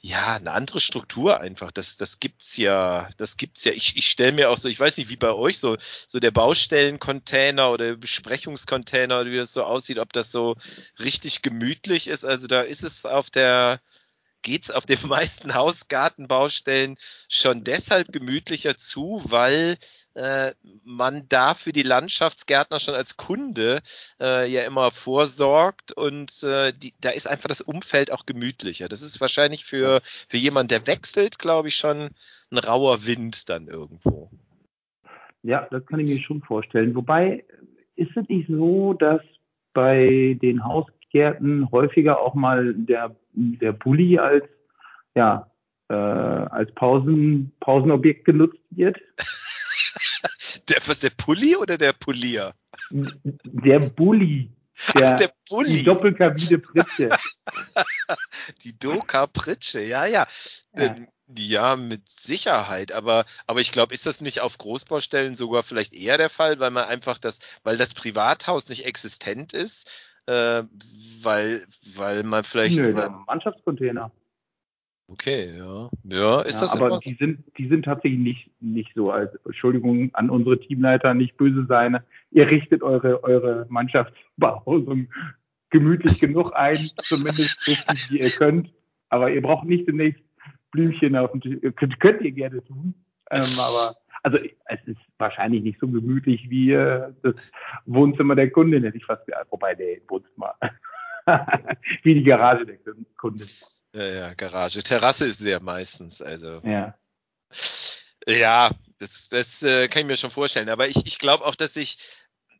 [0.00, 1.72] ja, eine andere Struktur einfach.
[1.72, 3.72] Das, das gibt's ja, das gibt's ja.
[3.72, 5.76] Ich, ich stelle mir auch so, ich weiß nicht, wie bei euch so,
[6.06, 10.56] so der Baustellencontainer oder Besprechungscontainer oder wie das so aussieht, ob das so
[10.98, 12.24] richtig gemütlich ist.
[12.24, 13.80] Also da ist es auf der,
[14.46, 16.96] geht's auf den meisten Hausgartenbaustellen
[17.28, 19.76] schon deshalb gemütlicher zu, weil
[20.14, 20.52] äh,
[20.84, 23.82] man da für die Landschaftsgärtner schon als Kunde
[24.20, 28.88] äh, ja immer vorsorgt und äh, die, da ist einfach das Umfeld auch gemütlicher.
[28.88, 32.10] Das ist wahrscheinlich für, für jemanden, der wechselt, glaube ich, schon
[32.50, 34.30] ein rauer Wind dann irgendwo.
[35.42, 36.94] Ja, das kann ich mir schon vorstellen.
[36.94, 37.44] Wobei
[37.96, 39.22] ist es nicht so, dass
[39.74, 40.64] bei den
[41.06, 44.44] Hausgärten häufiger auch mal der, der Bulli als
[45.14, 45.50] ja,
[45.88, 48.98] äh, als Pausen, Pausenobjekt genutzt wird.
[50.68, 52.52] Der, was, der Pulli oder der Polier?
[52.90, 54.50] Der Bulli.
[54.96, 55.74] Der, Ach, der Bulli.
[55.74, 57.10] Die Doppelkabine Pritsche.
[58.64, 60.26] die Doka Pritsche, ja, ja.
[60.74, 60.82] Ja.
[60.82, 62.90] Ähm, ja, mit Sicherheit.
[62.90, 66.72] Aber, aber ich glaube, ist das nicht auf Großbaustellen sogar vielleicht eher der Fall, weil
[66.72, 69.88] man einfach das, weil das Privathaus nicht existent ist,
[70.26, 70.62] äh,
[71.22, 71.62] weil,
[71.96, 72.78] weil man vielleicht.
[72.78, 74.10] Nö, der Mannschaftscontainer.
[75.08, 75.88] Okay, ja.
[76.04, 80.10] Ja, ist ja, das aber die sind, die sind tatsächlich nicht, nicht so als Entschuldigung
[80.14, 82.00] an unsere Teamleiter, nicht böse sein.
[82.32, 85.08] Ihr richtet eure, eure Mannschaftsbehausung
[85.70, 88.72] gemütlich genug ein, zumindest so viel wie ihr könnt.
[89.08, 90.20] Aber ihr braucht nicht demnächst
[90.72, 91.58] Blümchen auf dem Tisch.
[91.76, 92.94] Könnt, könnt ihr gerne tun.
[93.30, 97.34] Ähm, aber also es ist wahrscheinlich nicht so gemütlich wie äh, das
[97.84, 99.50] Wohnzimmer der Kundin, hätte ich fast gesagt.
[99.50, 100.54] Wobei, der Wohnzimmer.
[102.02, 102.78] wie die Garage der
[103.18, 103.48] Kundin.
[103.92, 104.82] Ja, ja, Garage.
[104.82, 106.60] Terrasse ist sehr meistens, also.
[106.64, 106.94] Ja.
[108.26, 110.68] Ja, das, das äh, kann ich mir schon vorstellen.
[110.68, 111.98] Aber ich, ich glaube auch, dass ich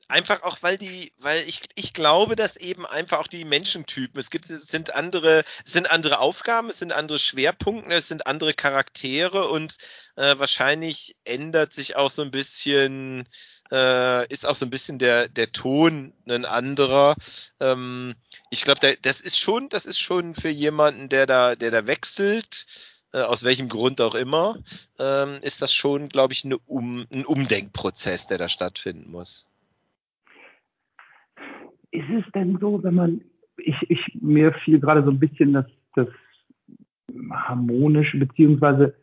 [0.08, 4.30] einfach auch, weil die, weil ich, ich glaube, dass eben einfach auch die Menschentypen, es
[4.30, 8.54] gibt, es sind andere, es sind andere Aufgaben, es sind andere Schwerpunkte, es sind andere
[8.54, 9.76] Charaktere und
[10.16, 13.28] äh, wahrscheinlich ändert sich auch so ein bisschen,
[13.72, 17.16] äh, ist auch so ein bisschen der, der Ton ein anderer.
[17.60, 18.14] Ähm,
[18.50, 22.66] ich glaube, das ist schon, das ist schon für jemanden, der da, der da wechselt,
[23.12, 24.58] äh, aus welchem Grund auch immer,
[24.98, 29.46] ähm, ist das schon, glaube ich, eine um, ein Umdenkprozess, der da stattfinden muss.
[31.96, 33.20] Ist es denn so, wenn man,
[33.56, 36.08] ich, ich mir fiel gerade so ein bisschen das, das
[37.30, 38.94] harmonische beziehungsweise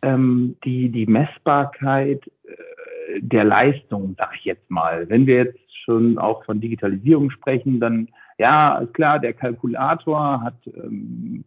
[0.00, 5.06] ähm, die, die Messbarkeit äh, der Leistung, sag ich jetzt mal.
[5.10, 10.56] Wenn wir jetzt schon auch von Digitalisierung sprechen, dann ja, ist klar, der Kalkulator hat
[10.66, 11.44] ähm,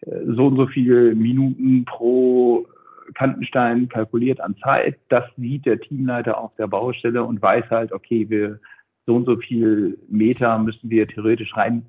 [0.00, 2.66] so und so viele Minuten pro
[3.14, 4.98] Kantenstein kalkuliert an Zeit.
[5.10, 8.58] Das sieht der Teamleiter auf der Baustelle und weiß halt, okay, wir
[9.06, 11.86] so und so viel Meter müssen wir theoretisch rein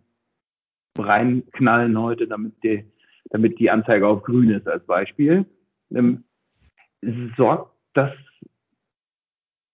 [0.98, 2.86] reinknallen heute, damit die,
[3.30, 5.46] damit die Anzeige auf grün ist als Beispiel.
[5.94, 6.24] Ähm,
[7.36, 8.12] sorgt das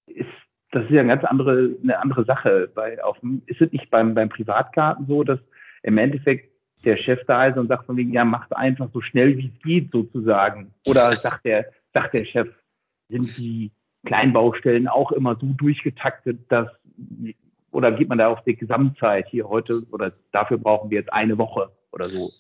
[0.07, 0.29] ist,
[0.71, 2.71] das ist ja eine ganz andere, eine andere Sache.
[2.73, 5.39] Bei, auf, ist es nicht beim, beim Privatgarten so, dass
[5.83, 6.51] im Endeffekt
[6.85, 9.63] der Chef da ist und sagt von wegen, ja, macht einfach so schnell wie es
[9.63, 10.73] geht sozusagen.
[10.87, 12.49] Oder sagt der, sagt der Chef,
[13.09, 13.71] sind die
[14.05, 16.69] Kleinbaustellen auch immer so durchgetaktet, dass,
[17.71, 21.37] oder geht man da auf die Gesamtzeit hier heute, oder dafür brauchen wir jetzt eine
[21.37, 22.31] Woche oder so?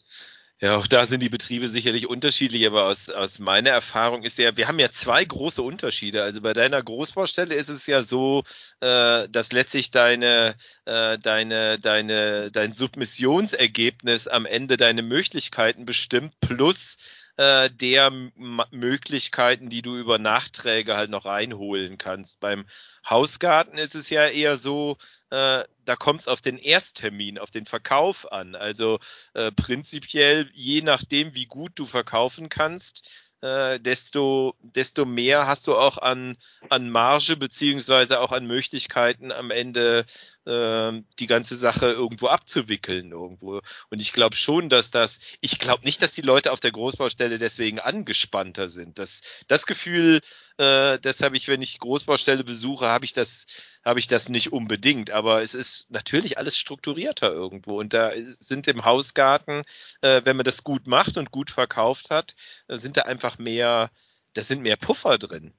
[0.63, 4.55] Ja, auch da sind die Betriebe sicherlich unterschiedlich, aber aus, aus meiner Erfahrung ist ja,
[4.55, 6.21] wir haben ja zwei große Unterschiede.
[6.21, 8.43] Also bei deiner Großbaustelle ist es ja so,
[8.79, 10.53] äh, dass letztlich deine,
[10.85, 16.97] äh, deine, deine, dein Submissionsergebnis am Ende deine Möglichkeiten bestimmt plus
[17.41, 22.39] äh, der M Möglichkeiten, die du über Nachträge halt noch reinholen kannst.
[22.39, 22.67] Beim
[23.09, 24.97] Hausgarten ist es ja eher so,
[25.31, 28.53] äh, da kommt es auf den Ersttermin, auf den Verkauf an.
[28.53, 28.99] Also
[29.33, 35.75] äh, prinzipiell, je nachdem, wie gut du verkaufen kannst, äh, desto, desto mehr hast du
[35.75, 36.37] auch an,
[36.69, 40.05] an Marge beziehungsweise auch an Möglichkeiten am Ende
[40.45, 43.61] äh, die ganze Sache irgendwo abzuwickeln irgendwo.
[43.89, 47.39] Und ich glaube schon, dass das, ich glaube nicht, dass die Leute auf der Großbaustelle
[47.39, 48.99] deswegen angespannter sind.
[48.99, 50.21] Das, das Gefühl,
[50.57, 53.45] äh, das habe ich, wenn ich Großbaustelle besuche, habe ich das,
[53.85, 55.11] habe ich das nicht unbedingt.
[55.11, 57.79] Aber es ist natürlich alles strukturierter irgendwo.
[57.79, 59.63] Und da sind im Hausgarten,
[60.01, 62.35] äh, wenn man das gut macht und gut verkauft hat,
[62.67, 63.91] äh, sind da einfach mehr,
[64.33, 65.53] da sind mehr Puffer drin.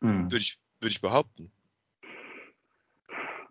[0.00, 0.30] Hm.
[0.30, 1.50] Würde ich, würde ich behaupten.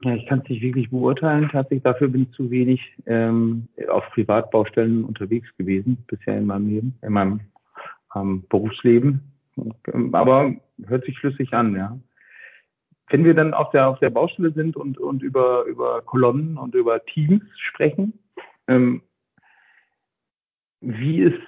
[0.04, 1.48] Ja, ich kann es nicht wirklich beurteilen.
[1.52, 6.98] Tatsächlich dafür bin ich zu wenig ähm, auf Privatbaustellen unterwegs gewesen bisher in meinem Leben,
[7.04, 7.40] in meinem
[8.16, 9.22] ähm, Berufsleben.
[10.14, 11.98] Aber hört sich schlüssig an, ja.
[13.10, 16.74] Wenn wir dann auf der, auf der Baustelle sind und, und über, über Kolonnen und
[16.76, 18.14] über Teams sprechen,
[18.68, 19.02] ähm,
[20.80, 21.42] wie ist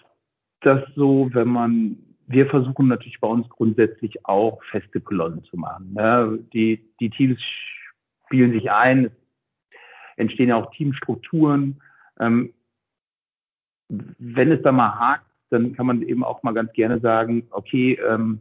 [0.60, 1.98] das so, wenn man,
[2.28, 5.94] wir versuchen natürlich bei uns grundsätzlich auch feste Kolonnen zu machen.
[5.98, 6.28] Ja.
[6.54, 7.40] Die, die Teams
[8.26, 9.12] spielen sich ein, es
[10.18, 11.82] entstehen ja auch Teamstrukturen.
[12.20, 12.54] Ähm,
[13.90, 18.00] wenn es da mal hakt, dann kann man eben auch mal ganz gerne sagen, okay,
[18.08, 18.40] ähm,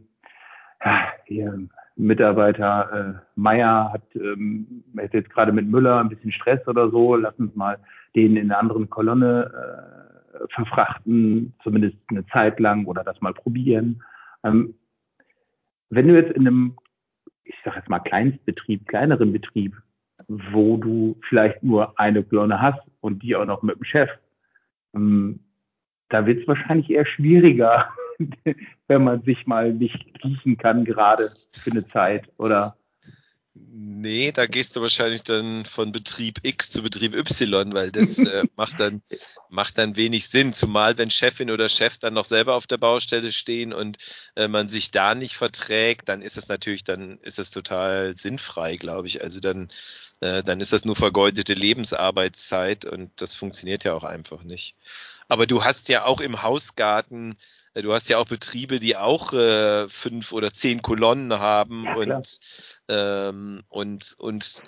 [1.25, 6.89] hier, Mitarbeiter äh, Meier hat, ähm, hat jetzt gerade mit Müller ein bisschen Stress oder
[6.89, 7.77] so, lass uns mal
[8.15, 14.01] den in einer anderen Kolonne äh, verfrachten, zumindest eine Zeit lang oder das mal probieren.
[14.43, 14.73] Ähm,
[15.89, 16.75] wenn du jetzt in einem,
[17.43, 19.75] ich sage jetzt mal Kleinstbetrieb, kleineren Betrieb,
[20.27, 24.09] wo du vielleicht nur eine Kolonne hast und die auch noch mit dem Chef,
[24.95, 25.39] ähm,
[26.13, 27.89] da wird es wahrscheinlich eher schwieriger,
[28.87, 32.77] wenn man sich mal nicht riechen kann, gerade für eine Zeit, oder?
[33.55, 38.43] Nee, da gehst du wahrscheinlich dann von Betrieb X zu Betrieb Y, weil das äh,
[38.55, 39.03] macht, dann,
[39.49, 40.53] macht dann wenig Sinn.
[40.53, 43.97] Zumal wenn Chefin oder Chef dann noch selber auf der Baustelle stehen und
[44.35, 48.75] äh, man sich da nicht verträgt, dann ist es natürlich, dann ist es total sinnfrei,
[48.75, 49.23] glaube ich.
[49.23, 49.71] Also dann,
[50.19, 54.75] äh, dann ist das nur vergeudete Lebensarbeitszeit und das funktioniert ja auch einfach nicht.
[55.33, 57.37] Aber du hast ja auch im Hausgarten,
[57.73, 61.95] äh, du hast ja auch Betriebe, die auch äh, fünf oder zehn Kolonnen haben ja,
[61.95, 62.39] und,
[62.87, 64.61] ähm, und, und,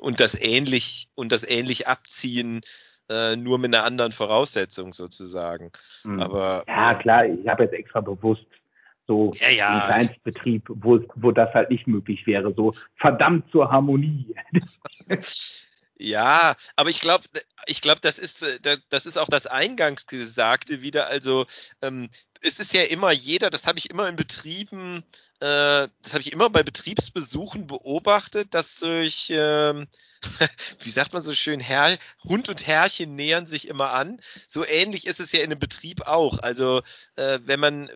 [0.00, 2.62] und das ähnlich und das ähnlich abziehen,
[3.10, 5.72] äh, nur mit einer anderen Voraussetzung sozusagen.
[6.04, 6.22] Mhm.
[6.22, 8.46] Aber ja, klar, ich habe jetzt extra bewusst
[9.06, 9.68] so ja, ja.
[9.68, 12.54] einen Kleinstbetrieb, wo, wo das halt nicht möglich wäre.
[12.54, 14.34] So verdammt zur Harmonie.
[15.98, 17.24] Ja, aber ich glaube,
[17.66, 21.08] ich glaube, das ist, äh, das ist auch das Eingangsgesagte wieder.
[21.08, 21.46] Also
[21.82, 22.08] ähm,
[22.40, 25.04] es ist ja immer jeder, das habe ich immer in Betrieben,
[25.40, 29.74] äh, das habe ich immer bei Betriebsbesuchen beobachtet, dass durch, äh,
[30.80, 34.20] wie sagt man so schön, Herr, Hund und Herrchen nähern sich immer an.
[34.46, 36.38] So ähnlich ist es ja in einem Betrieb auch.
[36.38, 36.82] Also
[37.16, 37.90] äh, wenn man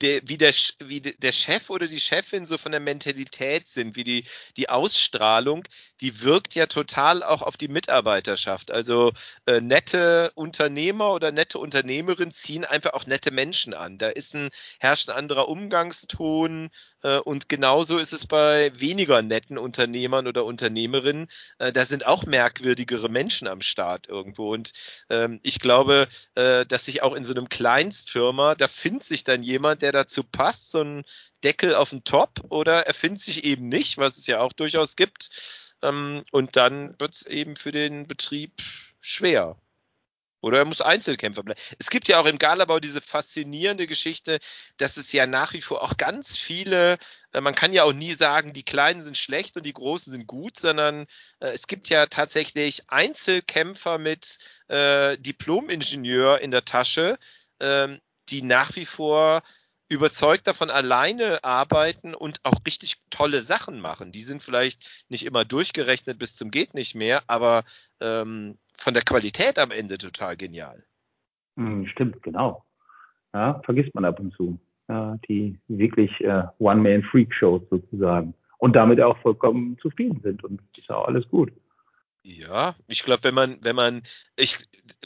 [0.00, 4.04] der, wie, der, wie der Chef oder die Chefin so von der Mentalität sind, wie
[4.04, 4.24] die,
[4.56, 5.64] die Ausstrahlung,
[6.00, 8.70] die wirkt ja total auch auf die Mitarbeiterschaft.
[8.70, 9.12] Also
[9.46, 13.98] äh, nette Unternehmer oder nette Unternehmerinnen ziehen einfach auch nette Menschen an.
[13.98, 16.70] Da ist ein herrscht ein anderer Umgangston
[17.02, 21.28] und genauso ist es bei weniger netten Unternehmern oder Unternehmerinnen.
[21.58, 24.52] Äh, da sind auch merkwürdigere Menschen am Start irgendwo.
[24.52, 24.72] Und
[25.10, 26.06] ähm, ich glaube,
[26.36, 30.02] äh, dass sich auch in so einem Kleinstfirma, da findet sich dann jemand, der der
[30.02, 31.04] dazu passt, so ein
[31.42, 34.96] Deckel auf den Top, oder er findet sich eben nicht, was es ja auch durchaus
[34.96, 35.30] gibt.
[35.82, 38.52] Ähm, und dann wird es eben für den Betrieb
[39.00, 39.56] schwer.
[40.40, 41.60] Oder er muss Einzelkämpfer bleiben.
[41.78, 44.38] Es gibt ja auch im Galabau diese faszinierende Geschichte,
[44.76, 46.98] dass es ja nach wie vor auch ganz viele,
[47.32, 50.26] äh, man kann ja auch nie sagen, die Kleinen sind schlecht und die Großen sind
[50.26, 51.06] gut, sondern
[51.40, 57.18] äh, es gibt ja tatsächlich Einzelkämpfer mit äh, Diplom-Ingenieur in der Tasche,
[57.60, 59.42] ähm, die nach wie vor
[59.88, 64.12] überzeugt davon alleine arbeiten und auch richtig tolle Sachen machen.
[64.12, 67.64] Die sind vielleicht nicht immer durchgerechnet bis zum geht nicht mehr, aber
[68.00, 70.84] ähm, von der Qualität am Ende total genial.
[71.56, 72.64] Hm, stimmt, genau.
[73.34, 74.58] Ja, vergisst man ab und zu.
[74.88, 78.34] Ja, die wirklich äh, One-Man-Freak-Shows sozusagen.
[78.56, 81.52] Und damit auch vollkommen zufrieden sind und ist auch alles gut.
[82.22, 84.02] Ja, ich glaube, wenn man, wenn man,
[84.36, 84.58] ich,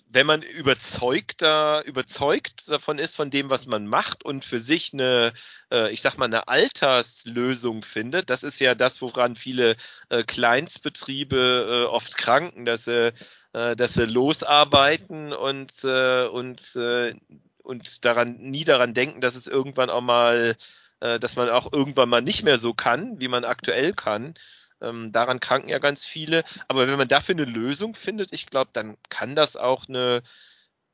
[0.09, 5.33] wenn man überzeugter, überzeugt davon ist, von dem, was man macht und für sich eine,
[5.71, 9.77] äh, ich sag mal, eine Alterslösung findet, das ist ja das, woran viele
[10.09, 13.13] äh, Kleinstbetriebe äh, oft kranken, dass sie
[13.53, 17.15] äh, dass sie losarbeiten und, äh, und, äh,
[17.63, 20.57] und daran, nie daran denken, dass es irgendwann auch mal,
[21.01, 24.35] äh, dass man auch irgendwann mal nicht mehr so kann, wie man aktuell kann.
[24.81, 26.45] Ähm, daran kranken ja ganz viele.
[26.69, 30.23] Aber wenn man dafür eine Lösung findet, ich glaube, dann kann das auch eine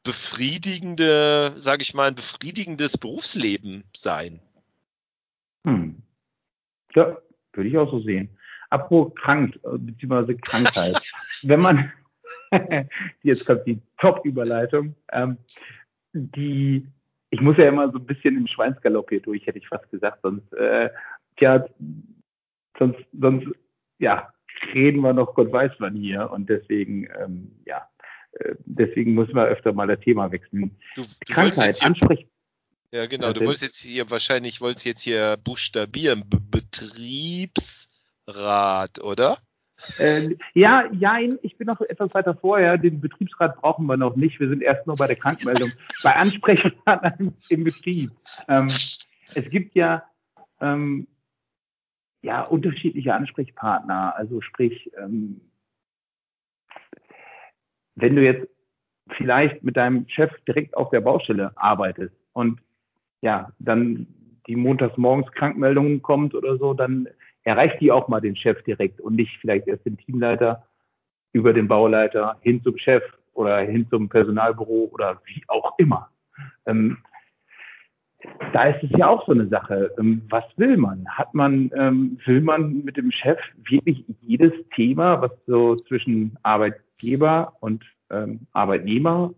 [0.04, 4.40] befriedigende, sage ich mal, ein befriedigendes Berufsleben sein.
[5.64, 6.02] Hm.
[6.94, 7.18] Ja,
[7.52, 8.38] würde ich auch so sehen.
[8.70, 11.00] Apropos krank, äh, beziehungsweise Krankheit.
[11.42, 11.92] wenn man,
[13.22, 15.38] jetzt kommt die Top-Überleitung, ähm,
[16.12, 16.86] die,
[17.30, 20.20] ich muss ja immer so ein bisschen im Schweinsgalopp hier durch, hätte ich fast gesagt,
[20.22, 20.90] sonst, äh,
[21.36, 21.66] tja,
[22.78, 23.46] sonst, sonst,
[23.98, 24.32] ja,
[24.74, 27.88] reden wir noch Gott weiß wann hier und deswegen, ähm, ja,
[28.32, 30.76] äh, deswegen müssen wir öfter mal das Thema wechseln.
[30.94, 32.30] Du, du Krankheit, ansprechen.
[32.90, 33.34] Ja, genau.
[33.34, 36.24] Du wolltest jetzt hier wahrscheinlich wolltest jetzt hier buchstabieren.
[36.26, 39.36] B Betriebsrat, oder?
[39.98, 42.78] Äh, ja, ja, ich bin noch etwas weiter vorher.
[42.78, 44.40] Den Betriebsrat brauchen wir noch nicht.
[44.40, 45.70] Wir sind erst nur bei der Krankmeldung.
[46.02, 48.10] bei Ansprechpartnern im Betrieb.
[48.48, 50.04] Ähm, es gibt ja,
[50.60, 51.06] ähm,
[52.22, 54.14] ja unterschiedliche Ansprechpartner.
[54.16, 55.40] Also sprich, ähm,
[57.94, 58.48] wenn du jetzt
[59.16, 62.60] vielleicht mit deinem Chef direkt auf der Baustelle arbeitest und
[63.20, 64.06] ja, dann
[64.46, 67.08] die montags morgens Krankmeldungen kommt oder so, dann
[67.44, 70.64] erreicht die auch mal den Chef direkt und nicht vielleicht erst den Teamleiter
[71.32, 76.10] über den Bauleiter hin zum Chef oder hin zum Personalbüro oder wie auch immer.
[76.66, 76.98] Ähm,
[78.52, 79.92] da ist es ja auch so eine Sache.
[79.98, 81.06] Ähm, was will man?
[81.08, 87.54] Hat man, ähm, will man mit dem Chef wirklich jedes Thema, was so zwischen Arbeitgeber
[87.60, 89.32] und ähm, Arbeitnehmer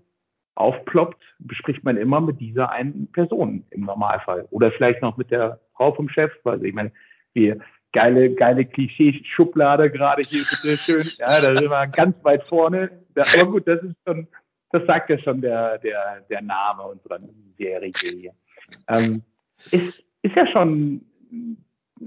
[0.55, 4.47] aufploppt, bespricht man immer mit dieser einen Person im Normalfall.
[4.51, 6.93] Oder vielleicht noch mit der Frau vom Chef, weil ich meine,
[7.33, 7.61] wir
[7.93, 11.07] geile, geile Klischee-Schublade gerade hier, bitte schön.
[11.19, 12.91] Ja, da sind wir ganz weit vorne.
[13.17, 14.29] Aber gut, das ist schon,
[14.71, 17.21] das sagt ja schon der, der, der Name unserer
[17.59, 18.33] Serie hier.
[18.89, 19.23] Ähm,
[19.71, 21.03] ist, ist ja schon,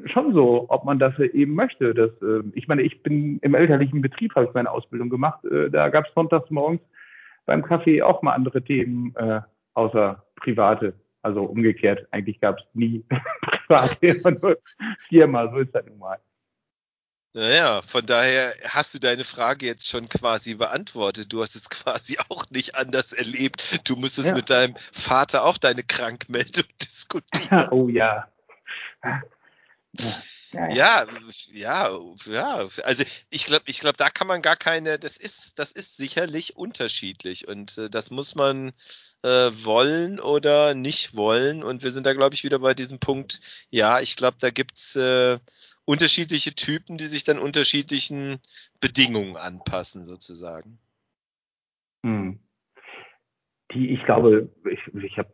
[0.05, 1.93] schon so, ob man das eben möchte.
[1.93, 5.43] Dass, äh, ich meine, ich bin im elterlichen Betrieb, habe ich meine Ausbildung gemacht.
[5.45, 6.81] Äh, da gab es sonntags morgens
[7.45, 9.41] beim Kaffee auch mal andere Themen äh,
[9.73, 10.93] außer private.
[11.21, 13.03] Also umgekehrt, eigentlich gab es nie
[13.67, 14.57] private, immer nur
[15.07, 16.19] Firma, so ist das nun mal.
[17.35, 21.33] Naja, von daher hast du deine Frage jetzt schon quasi beantwortet.
[21.33, 23.87] Du hast es quasi auch nicht anders erlebt.
[23.89, 24.35] Du müsstest ja.
[24.35, 27.69] mit deinem Vater auch deine Krankmeldung diskutieren.
[27.71, 28.27] oh ja.
[30.53, 31.07] Ja, ja,
[31.51, 32.67] ja, ja.
[32.83, 34.99] Also ich glaube, ich glaube, da kann man gar keine.
[34.99, 38.73] Das ist, das ist sicherlich unterschiedlich und äh, das muss man
[39.23, 41.63] äh, wollen oder nicht wollen.
[41.63, 43.41] Und wir sind da, glaube ich, wieder bei diesem Punkt.
[43.69, 45.39] Ja, ich glaube, da gibt's äh,
[45.85, 48.39] unterschiedliche Typen, die sich dann unterschiedlichen
[48.79, 50.77] Bedingungen anpassen, sozusagen.
[52.05, 52.39] Hm.
[53.73, 55.29] Die, ich glaube, ich, ich habe,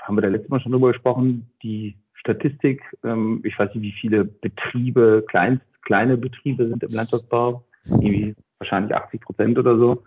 [0.00, 4.00] haben wir da letztes Mal schon drüber gesprochen, die Statistik, ähm, ich weiß nicht, wie
[4.00, 10.04] viele Betriebe, kleinst, kleine Betriebe sind im Landschaftsbau, irgendwie wahrscheinlich 80 Prozent oder so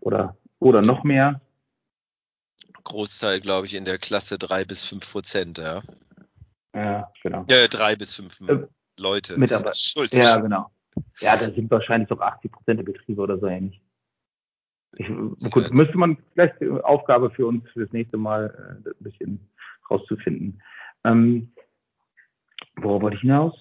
[0.00, 1.40] oder, oder noch mehr.
[2.84, 5.82] Großteil, glaube ich, in der Klasse drei bis fünf Prozent, ja.
[6.74, 7.44] Ja, genau.
[7.48, 8.66] Ja, drei bis fünf äh,
[8.98, 9.38] Leute.
[9.38, 9.72] Mitarbeiter.
[10.12, 10.70] Ja, genau.
[11.20, 13.80] Ja, da sind wahrscheinlich doch 80 Prozent der Betriebe oder so ähnlich.
[14.96, 15.08] Ich,
[15.50, 19.50] gut, müsste man vielleicht die Aufgabe für uns für das nächste Mal äh, ein bisschen
[19.90, 20.62] rauszufinden.
[21.04, 21.52] Ähm,
[22.76, 23.54] worauf wollte ich hinaus?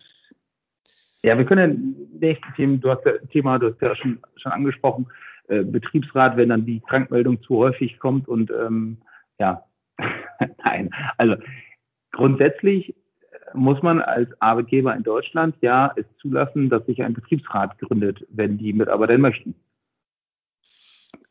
[1.23, 4.51] Ja, wir können ja nächste Themen, du hast ja Thema, du hast ja schon, schon
[4.51, 5.07] angesprochen,
[5.47, 8.97] äh, Betriebsrat, wenn dann die Krankmeldung zu häufig kommt und ähm,
[9.39, 9.63] ja,
[10.63, 11.35] nein, also
[12.11, 12.95] grundsätzlich
[13.53, 18.57] muss man als Arbeitgeber in Deutschland ja es zulassen, dass sich ein Betriebsrat gründet, wenn
[18.57, 19.55] die Mitarbeiter möchten.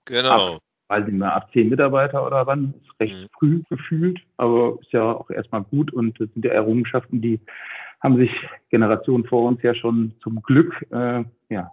[0.05, 0.57] Genau.
[0.57, 3.29] Ab, weiß nicht mehr, ab zehn Mitarbeiter oder wann, ist recht mhm.
[3.39, 7.41] früh gefühlt, aber ist ja auch erstmal gut und das sind ja Errungenschaften, die
[8.01, 8.31] haben sich
[8.71, 11.73] Generationen vor uns ja schon zum Glück äh, ja,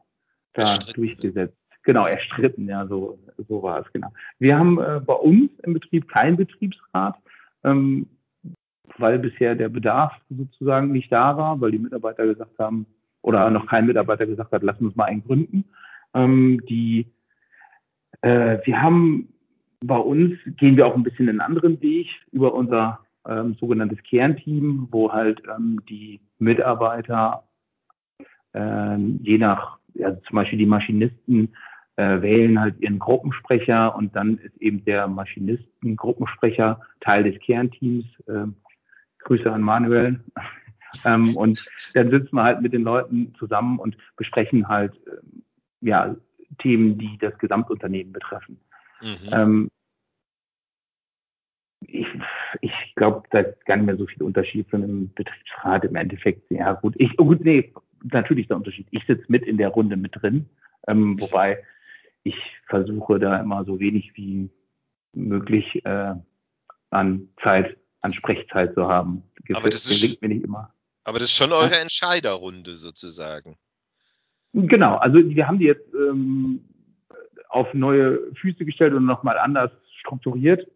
[0.53, 1.57] da durchgesetzt.
[1.83, 4.11] Genau, erstritten, ja, so, so war es, genau.
[4.37, 7.15] Wir haben äh, bei uns im Betrieb keinen Betriebsrat.
[7.63, 8.07] Ähm,
[8.99, 12.85] weil bisher der Bedarf sozusagen nicht da war, weil die Mitarbeiter gesagt haben,
[13.21, 15.65] oder noch kein Mitarbeiter gesagt hat, lassen uns mal einen gründen.
[16.13, 17.05] Ähm, die,
[18.21, 19.29] äh, wir haben
[19.81, 24.87] bei uns, gehen wir auch ein bisschen einen anderen Weg über unser ähm, sogenanntes Kernteam,
[24.91, 27.43] wo halt ähm, die Mitarbeiter
[28.53, 31.53] ähm, je nach, also zum Beispiel die Maschinisten
[31.99, 38.05] äh, wählen halt ihren Gruppensprecher und dann ist eben der Maschinisten-Gruppensprecher Teil des Kernteams.
[38.27, 38.47] Äh,
[39.19, 40.21] Grüße an Manuel.
[41.05, 41.59] ähm, und
[41.93, 45.43] dann sitzen wir halt mit den Leuten zusammen und besprechen halt, ähm,
[45.81, 46.15] ja,
[46.59, 48.61] Themen, die das Gesamtunternehmen betreffen.
[49.01, 49.29] Mhm.
[49.31, 49.69] Ähm,
[51.81, 52.07] ich,
[52.61, 56.49] ich glaube, da ist gar nicht mehr so viel Unterschied von einem Betriebsrat im Endeffekt.
[56.49, 57.73] Ja, gut, ich, oh gut, nee,
[58.03, 58.87] natürlich der Unterschied.
[58.91, 60.49] Ich sitze mit in der Runde mit drin,
[60.87, 61.61] ähm, wobei
[62.23, 62.35] ich
[62.67, 64.49] versuche da immer so wenig wie
[65.13, 66.15] möglich äh,
[66.91, 69.23] an Zeit, an Sprechzeit zu haben.
[69.53, 70.73] Aber das ist, mir nicht immer.
[71.03, 73.57] Aber das ist schon eure Entscheiderrunde sozusagen.
[74.53, 76.61] Genau, also wir haben die jetzt ähm,
[77.49, 80.67] auf neue Füße gestellt und nochmal anders strukturiert,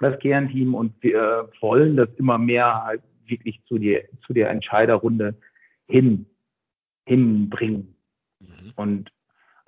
[0.00, 5.34] das Kernteam, und wir wollen das immer mehr halt wirklich zu, die, zu der Entscheiderrunde
[5.88, 6.26] hin,
[7.06, 7.96] hinbringen.
[8.40, 8.72] Mhm.
[8.76, 9.12] Und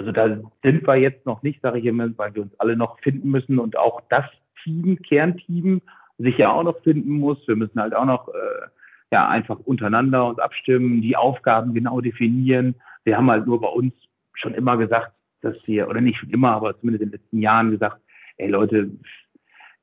[0.03, 2.99] also da sind wir jetzt noch nicht, sage ich immer, weil wir uns alle noch
[3.01, 4.25] finden müssen und auch das
[4.63, 5.81] Team, Kernteam,
[6.19, 7.39] sich ja auch noch finden muss.
[7.47, 8.67] Wir müssen halt auch noch äh,
[9.13, 12.75] ja einfach untereinander uns abstimmen, die Aufgaben genau definieren.
[13.05, 13.95] Wir haben halt nur bei uns
[14.35, 17.71] schon immer gesagt, dass wir, oder nicht schon immer, aber zumindest in den letzten Jahren
[17.71, 18.01] gesagt,
[18.39, 18.91] ey Leute,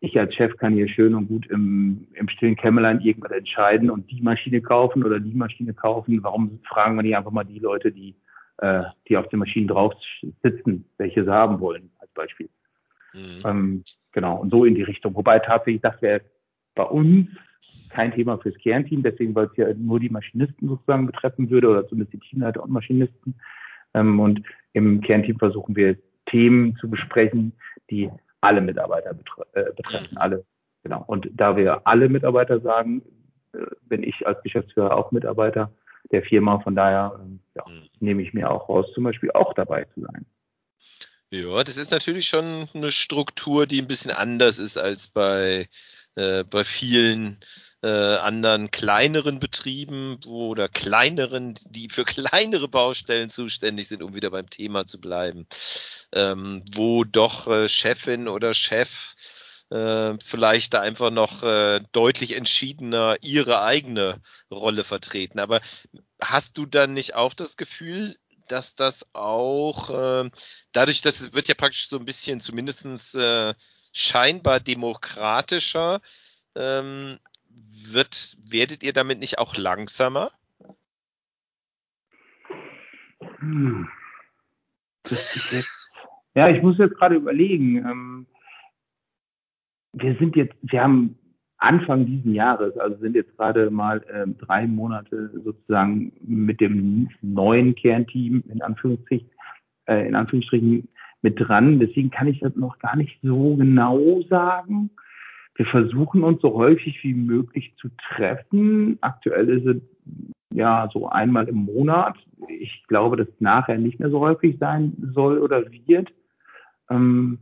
[0.01, 4.09] ich als Chef kann hier schön und gut im, im stillen Kämmerlein irgendwas entscheiden und
[4.11, 6.23] die Maschine kaufen oder die Maschine kaufen.
[6.23, 8.15] Warum fragen wir nicht einfach mal die Leute, die
[8.61, 9.93] äh, die auf den Maschinen drauf
[10.43, 12.49] sitzen, welche sie haben wollen, als Beispiel.
[13.13, 13.41] Mhm.
[13.45, 15.15] Ähm, genau, und so in die Richtung.
[15.15, 16.21] Wobei tatsächlich, das wäre
[16.75, 17.27] bei uns
[17.89, 21.87] kein Thema fürs Kernteam, deswegen, weil es ja nur die Maschinisten sozusagen betreffen würde oder
[21.87, 23.35] zumindest die Teamleiter und Maschinisten.
[23.93, 24.43] Ähm, und
[24.73, 25.97] im Kernteam versuchen wir
[26.27, 27.53] Themen zu besprechen,
[27.89, 28.09] die
[28.41, 30.17] alle Mitarbeiter betre äh, betreffen, mhm.
[30.17, 30.45] alle.
[30.83, 31.03] Genau.
[31.07, 33.01] Und da wir alle Mitarbeiter sagen,
[33.53, 35.71] äh, bin ich als Geschäftsführer auch Mitarbeiter,
[36.11, 36.59] der Firma.
[36.59, 37.89] Von daher ähm, ja, mhm.
[37.99, 40.25] nehme ich mir auch raus, zum Beispiel auch dabei zu sein.
[41.31, 45.69] Ja, das ist natürlich schon eine Struktur, die ein bisschen anders ist als bei,
[46.15, 47.39] äh, bei vielen
[47.83, 54.31] äh, anderen kleineren Betrieben wo, oder kleineren, die für kleinere Baustellen zuständig sind, um wieder
[54.31, 55.47] beim Thema zu bleiben,
[56.13, 59.15] ähm, wo doch äh, Chefin oder Chef
[59.69, 65.39] äh, vielleicht da einfach noch äh, deutlich entschiedener ihre eigene Rolle vertreten.
[65.39, 65.61] Aber
[66.21, 68.17] hast du dann nicht auch das Gefühl,
[68.47, 70.29] dass das auch äh,
[70.71, 73.53] dadurch, dass es wird ja praktisch so ein bisschen zumindestens äh,
[73.93, 76.01] scheinbar demokratischer,
[76.55, 80.31] ähm, wird, werdet ihr damit nicht auch langsamer?
[83.39, 83.89] Hm.
[86.35, 87.77] Ja, ich muss jetzt gerade überlegen.
[87.77, 88.27] Ähm,
[89.93, 91.15] wir sind jetzt, wir haben
[91.57, 97.75] Anfang diesen Jahres, also sind jetzt gerade mal äh, drei Monate sozusagen mit dem neuen
[97.75, 99.29] Kernteam in Anführungsstrichen,
[99.87, 100.87] äh, in Anführungsstrichen
[101.21, 101.79] mit dran.
[101.79, 104.89] Deswegen kann ich das noch gar nicht so genau sagen.
[105.55, 108.97] Wir versuchen uns so häufig wie möglich zu treffen.
[109.01, 109.81] Aktuell ist es
[110.53, 112.15] ja so einmal im Monat.
[112.47, 116.13] Ich glaube, dass nachher nicht mehr so häufig sein soll oder wird.
[116.89, 117.39] Ähm,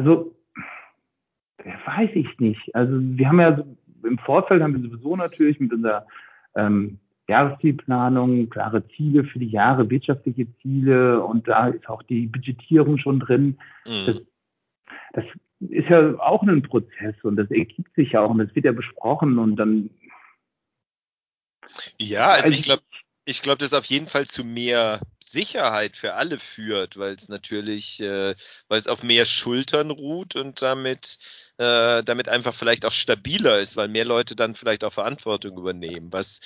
[0.00, 0.34] also,
[1.58, 2.74] weiß ich nicht.
[2.74, 3.64] Also, wir haben ja
[4.04, 6.06] im Vorfeld haben wir sowieso natürlich mit unserer
[6.54, 6.98] ähm,
[7.28, 13.20] Jahreszielplanung klare Ziele für die Jahre, wirtschaftliche Ziele und da ist auch die Budgetierung schon
[13.20, 13.58] drin.
[13.86, 14.06] Mhm.
[14.06, 14.16] Das,
[15.12, 15.24] das
[15.60, 18.72] ist ja auch ein Prozess und das ergibt sich ja auch und das wird ja
[18.72, 19.90] besprochen und dann.
[21.98, 22.82] Ja, also, also ich glaube,
[23.26, 25.00] ich glaube, das auf jeden Fall zu mehr
[25.30, 28.34] Sicherheit für alle führt, weil es natürlich, äh,
[28.68, 31.18] weil es auf mehr Schultern ruht und damit,
[31.58, 36.12] äh, damit einfach vielleicht auch stabiler ist, weil mehr Leute dann vielleicht auch Verantwortung übernehmen,
[36.12, 36.40] was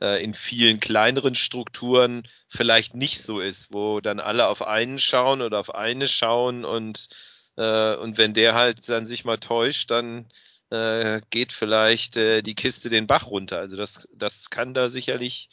[0.00, 5.42] äh, in vielen kleineren Strukturen vielleicht nicht so ist, wo dann alle auf einen schauen
[5.42, 7.08] oder auf eine schauen und,
[7.56, 10.28] äh, und wenn der halt dann sich mal täuscht, dann
[10.70, 13.58] äh, geht vielleicht äh, die Kiste den Bach runter.
[13.58, 15.50] Also das, das kann da sicherlich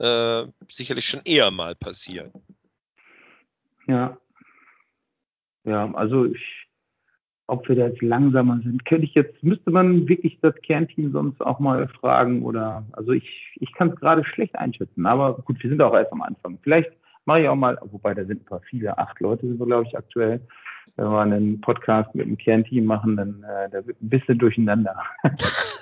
[0.00, 2.32] äh, sicherlich schon eher mal passieren.
[3.86, 4.16] Ja.
[5.64, 6.66] Ja, also ich,
[7.46, 11.40] ob wir da jetzt langsamer sind, könnte ich jetzt, müsste man wirklich das Kernteam sonst
[11.42, 15.68] auch mal fragen oder, also ich, ich kann es gerade schlecht einschätzen, aber gut, wir
[15.68, 16.58] sind auch erst am Anfang.
[16.62, 16.90] Vielleicht
[17.26, 19.86] mache ich auch mal, wobei da sind ein paar viele, acht Leute sind wir, glaube
[19.86, 20.40] ich, aktuell.
[20.96, 24.96] Wenn wir einen Podcast mit dem Kernteam machen, dann äh, da wird ein bisschen durcheinander.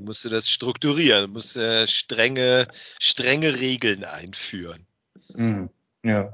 [0.00, 2.68] musst du das strukturieren, musst äh, strenge,
[3.00, 4.86] strenge Regeln einführen.
[5.34, 5.70] Mhm.
[6.02, 6.32] Ja.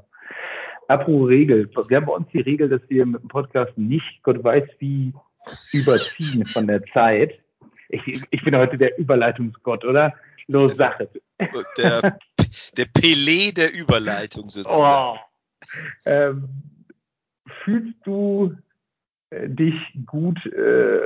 [0.87, 1.69] Apropos Regel.
[1.87, 5.13] Wir haben bei uns die Regel, dass wir mit dem Podcast nicht Gott weiß wie
[5.71, 7.39] überziehen von der Zeit.
[7.89, 10.13] Ich, ich bin heute der Überleitungsgott, oder?
[10.47, 11.09] Los, Sache.
[11.77, 12.19] Der,
[12.77, 15.17] der Pelé der Überleitung sozusagen.
[15.17, 15.69] Oh.
[16.05, 16.49] Ähm,
[17.63, 18.55] fühlst du
[19.31, 20.99] dich gut äh,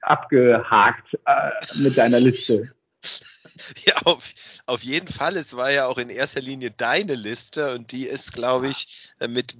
[0.00, 1.50] abgehakt äh,
[1.82, 2.70] mit deiner Liste.
[3.86, 4.32] Ja, auf,
[4.66, 5.36] auf jeden Fall.
[5.36, 9.28] Es war ja auch in erster Linie deine Liste und die ist, glaube ich, äh,
[9.28, 9.54] mit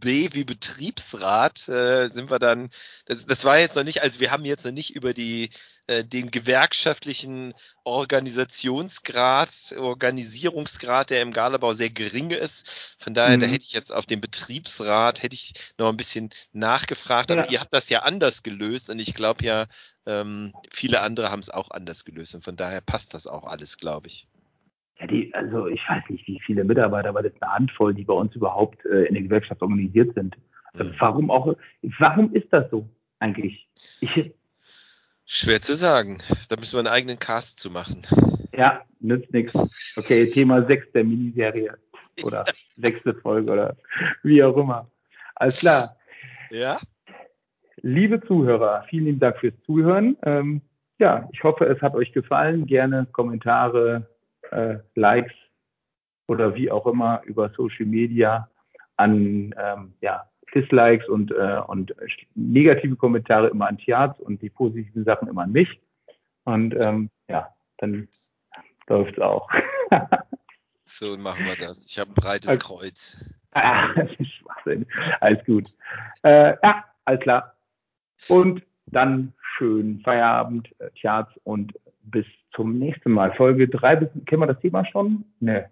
[0.00, 2.70] B, wie Betriebsrat äh, sind wir dann.
[3.06, 5.50] Das, das war jetzt noch nicht, also wir haben jetzt noch nicht über die
[5.90, 7.52] äh, den gewerkschaftlichen
[7.82, 12.96] Organisationsgrad, Organisierungsgrad, der im Galabau sehr gering ist.
[13.00, 13.40] Von daher, mhm.
[13.40, 17.50] da hätte ich jetzt auf den Betriebsrat hätte ich noch ein bisschen nachgefragt, aber ja.
[17.50, 19.66] ihr habt das ja anders gelöst und ich glaube ja,
[20.06, 23.78] ähm, viele andere haben es auch anders gelöst und von daher passt das auch alles,
[23.78, 24.26] glaube ich.
[24.98, 28.04] Ja, die, also ich weiß nicht, wie viele Mitarbeiter, aber das ist eine Handvoll, die
[28.04, 30.36] bei uns überhaupt äh, in der Gewerkschaft organisiert sind.
[30.72, 30.96] Also mhm.
[30.98, 31.56] Warum auch,
[31.98, 33.68] warum ist das so eigentlich?
[34.00, 34.32] Ich,
[35.32, 36.18] Schwer zu sagen.
[36.48, 38.02] Da müssen wir einen eigenen Cast zu machen.
[38.52, 39.54] Ja, nützt nichts.
[39.96, 41.78] Okay, Thema 6 der Miniserie.
[42.24, 42.44] Oder
[42.76, 43.76] sechste Folge oder
[44.24, 44.90] wie auch immer.
[45.36, 45.96] Alles klar.
[46.50, 46.78] Ja.
[47.76, 50.16] Liebe Zuhörer, vielen lieben Dank fürs Zuhören.
[50.24, 50.62] Ähm,
[51.00, 52.66] ja, ich hoffe, es hat euch gefallen.
[52.66, 54.06] Gerne Kommentare,
[54.50, 55.32] äh, Likes
[56.28, 58.48] oder wie auch immer über Social Media
[58.96, 61.94] an ähm, ja, Dislikes und, äh, und
[62.34, 65.80] negative Kommentare immer an Tiaz und die positiven Sachen immer an mich.
[66.44, 67.48] Und ähm, ja,
[67.78, 68.08] dann
[68.86, 69.48] läuft es auch.
[70.84, 71.90] so machen wir das.
[71.90, 72.58] Ich habe ein breites okay.
[72.58, 73.24] Kreuz.
[73.52, 74.86] Ah, das ist Schwachsinn.
[75.20, 75.74] Alles gut.
[76.24, 77.56] Äh, ja, alles klar.
[78.28, 78.62] Und
[78.92, 81.72] dann schönen Feierabend, äh, Tjaz, und
[82.02, 83.32] bis zum nächsten Mal.
[83.34, 85.24] Folge 3, kennen wir das Thema schon?
[85.40, 85.70] Ne.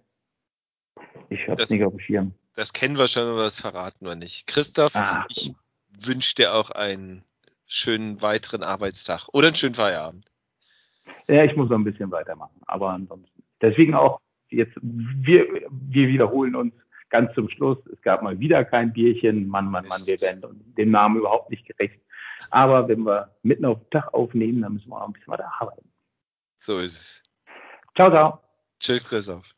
[1.31, 2.33] Ich habe es nicht auf dem Schirm.
[2.55, 4.47] Das kennen wir schon, aber das verraten wir nicht.
[4.47, 5.25] Christoph, ah.
[5.29, 5.55] ich
[6.01, 7.23] wünsche dir auch einen
[7.67, 10.31] schönen weiteren Arbeitstag oder einen schönen Feierabend.
[11.29, 13.43] Ja, ich muss noch ein bisschen weitermachen, aber ansonsten.
[13.61, 16.73] Deswegen auch jetzt, wir, wir wiederholen uns
[17.11, 17.79] ganz zum Schluss.
[17.93, 19.49] Es gab mal wieder kein Bierchen.
[19.49, 22.01] Mann, Mann, Mann, wir werden dem Namen überhaupt nicht gerecht.
[22.51, 25.53] Aber wenn wir mitten auf den Tag aufnehmen, dann müssen wir auch ein bisschen weiter
[25.59, 25.93] arbeiten.
[26.61, 27.23] So ist es.
[27.95, 28.41] Ciao, ciao.
[28.81, 29.53] Tschüss, Christoph.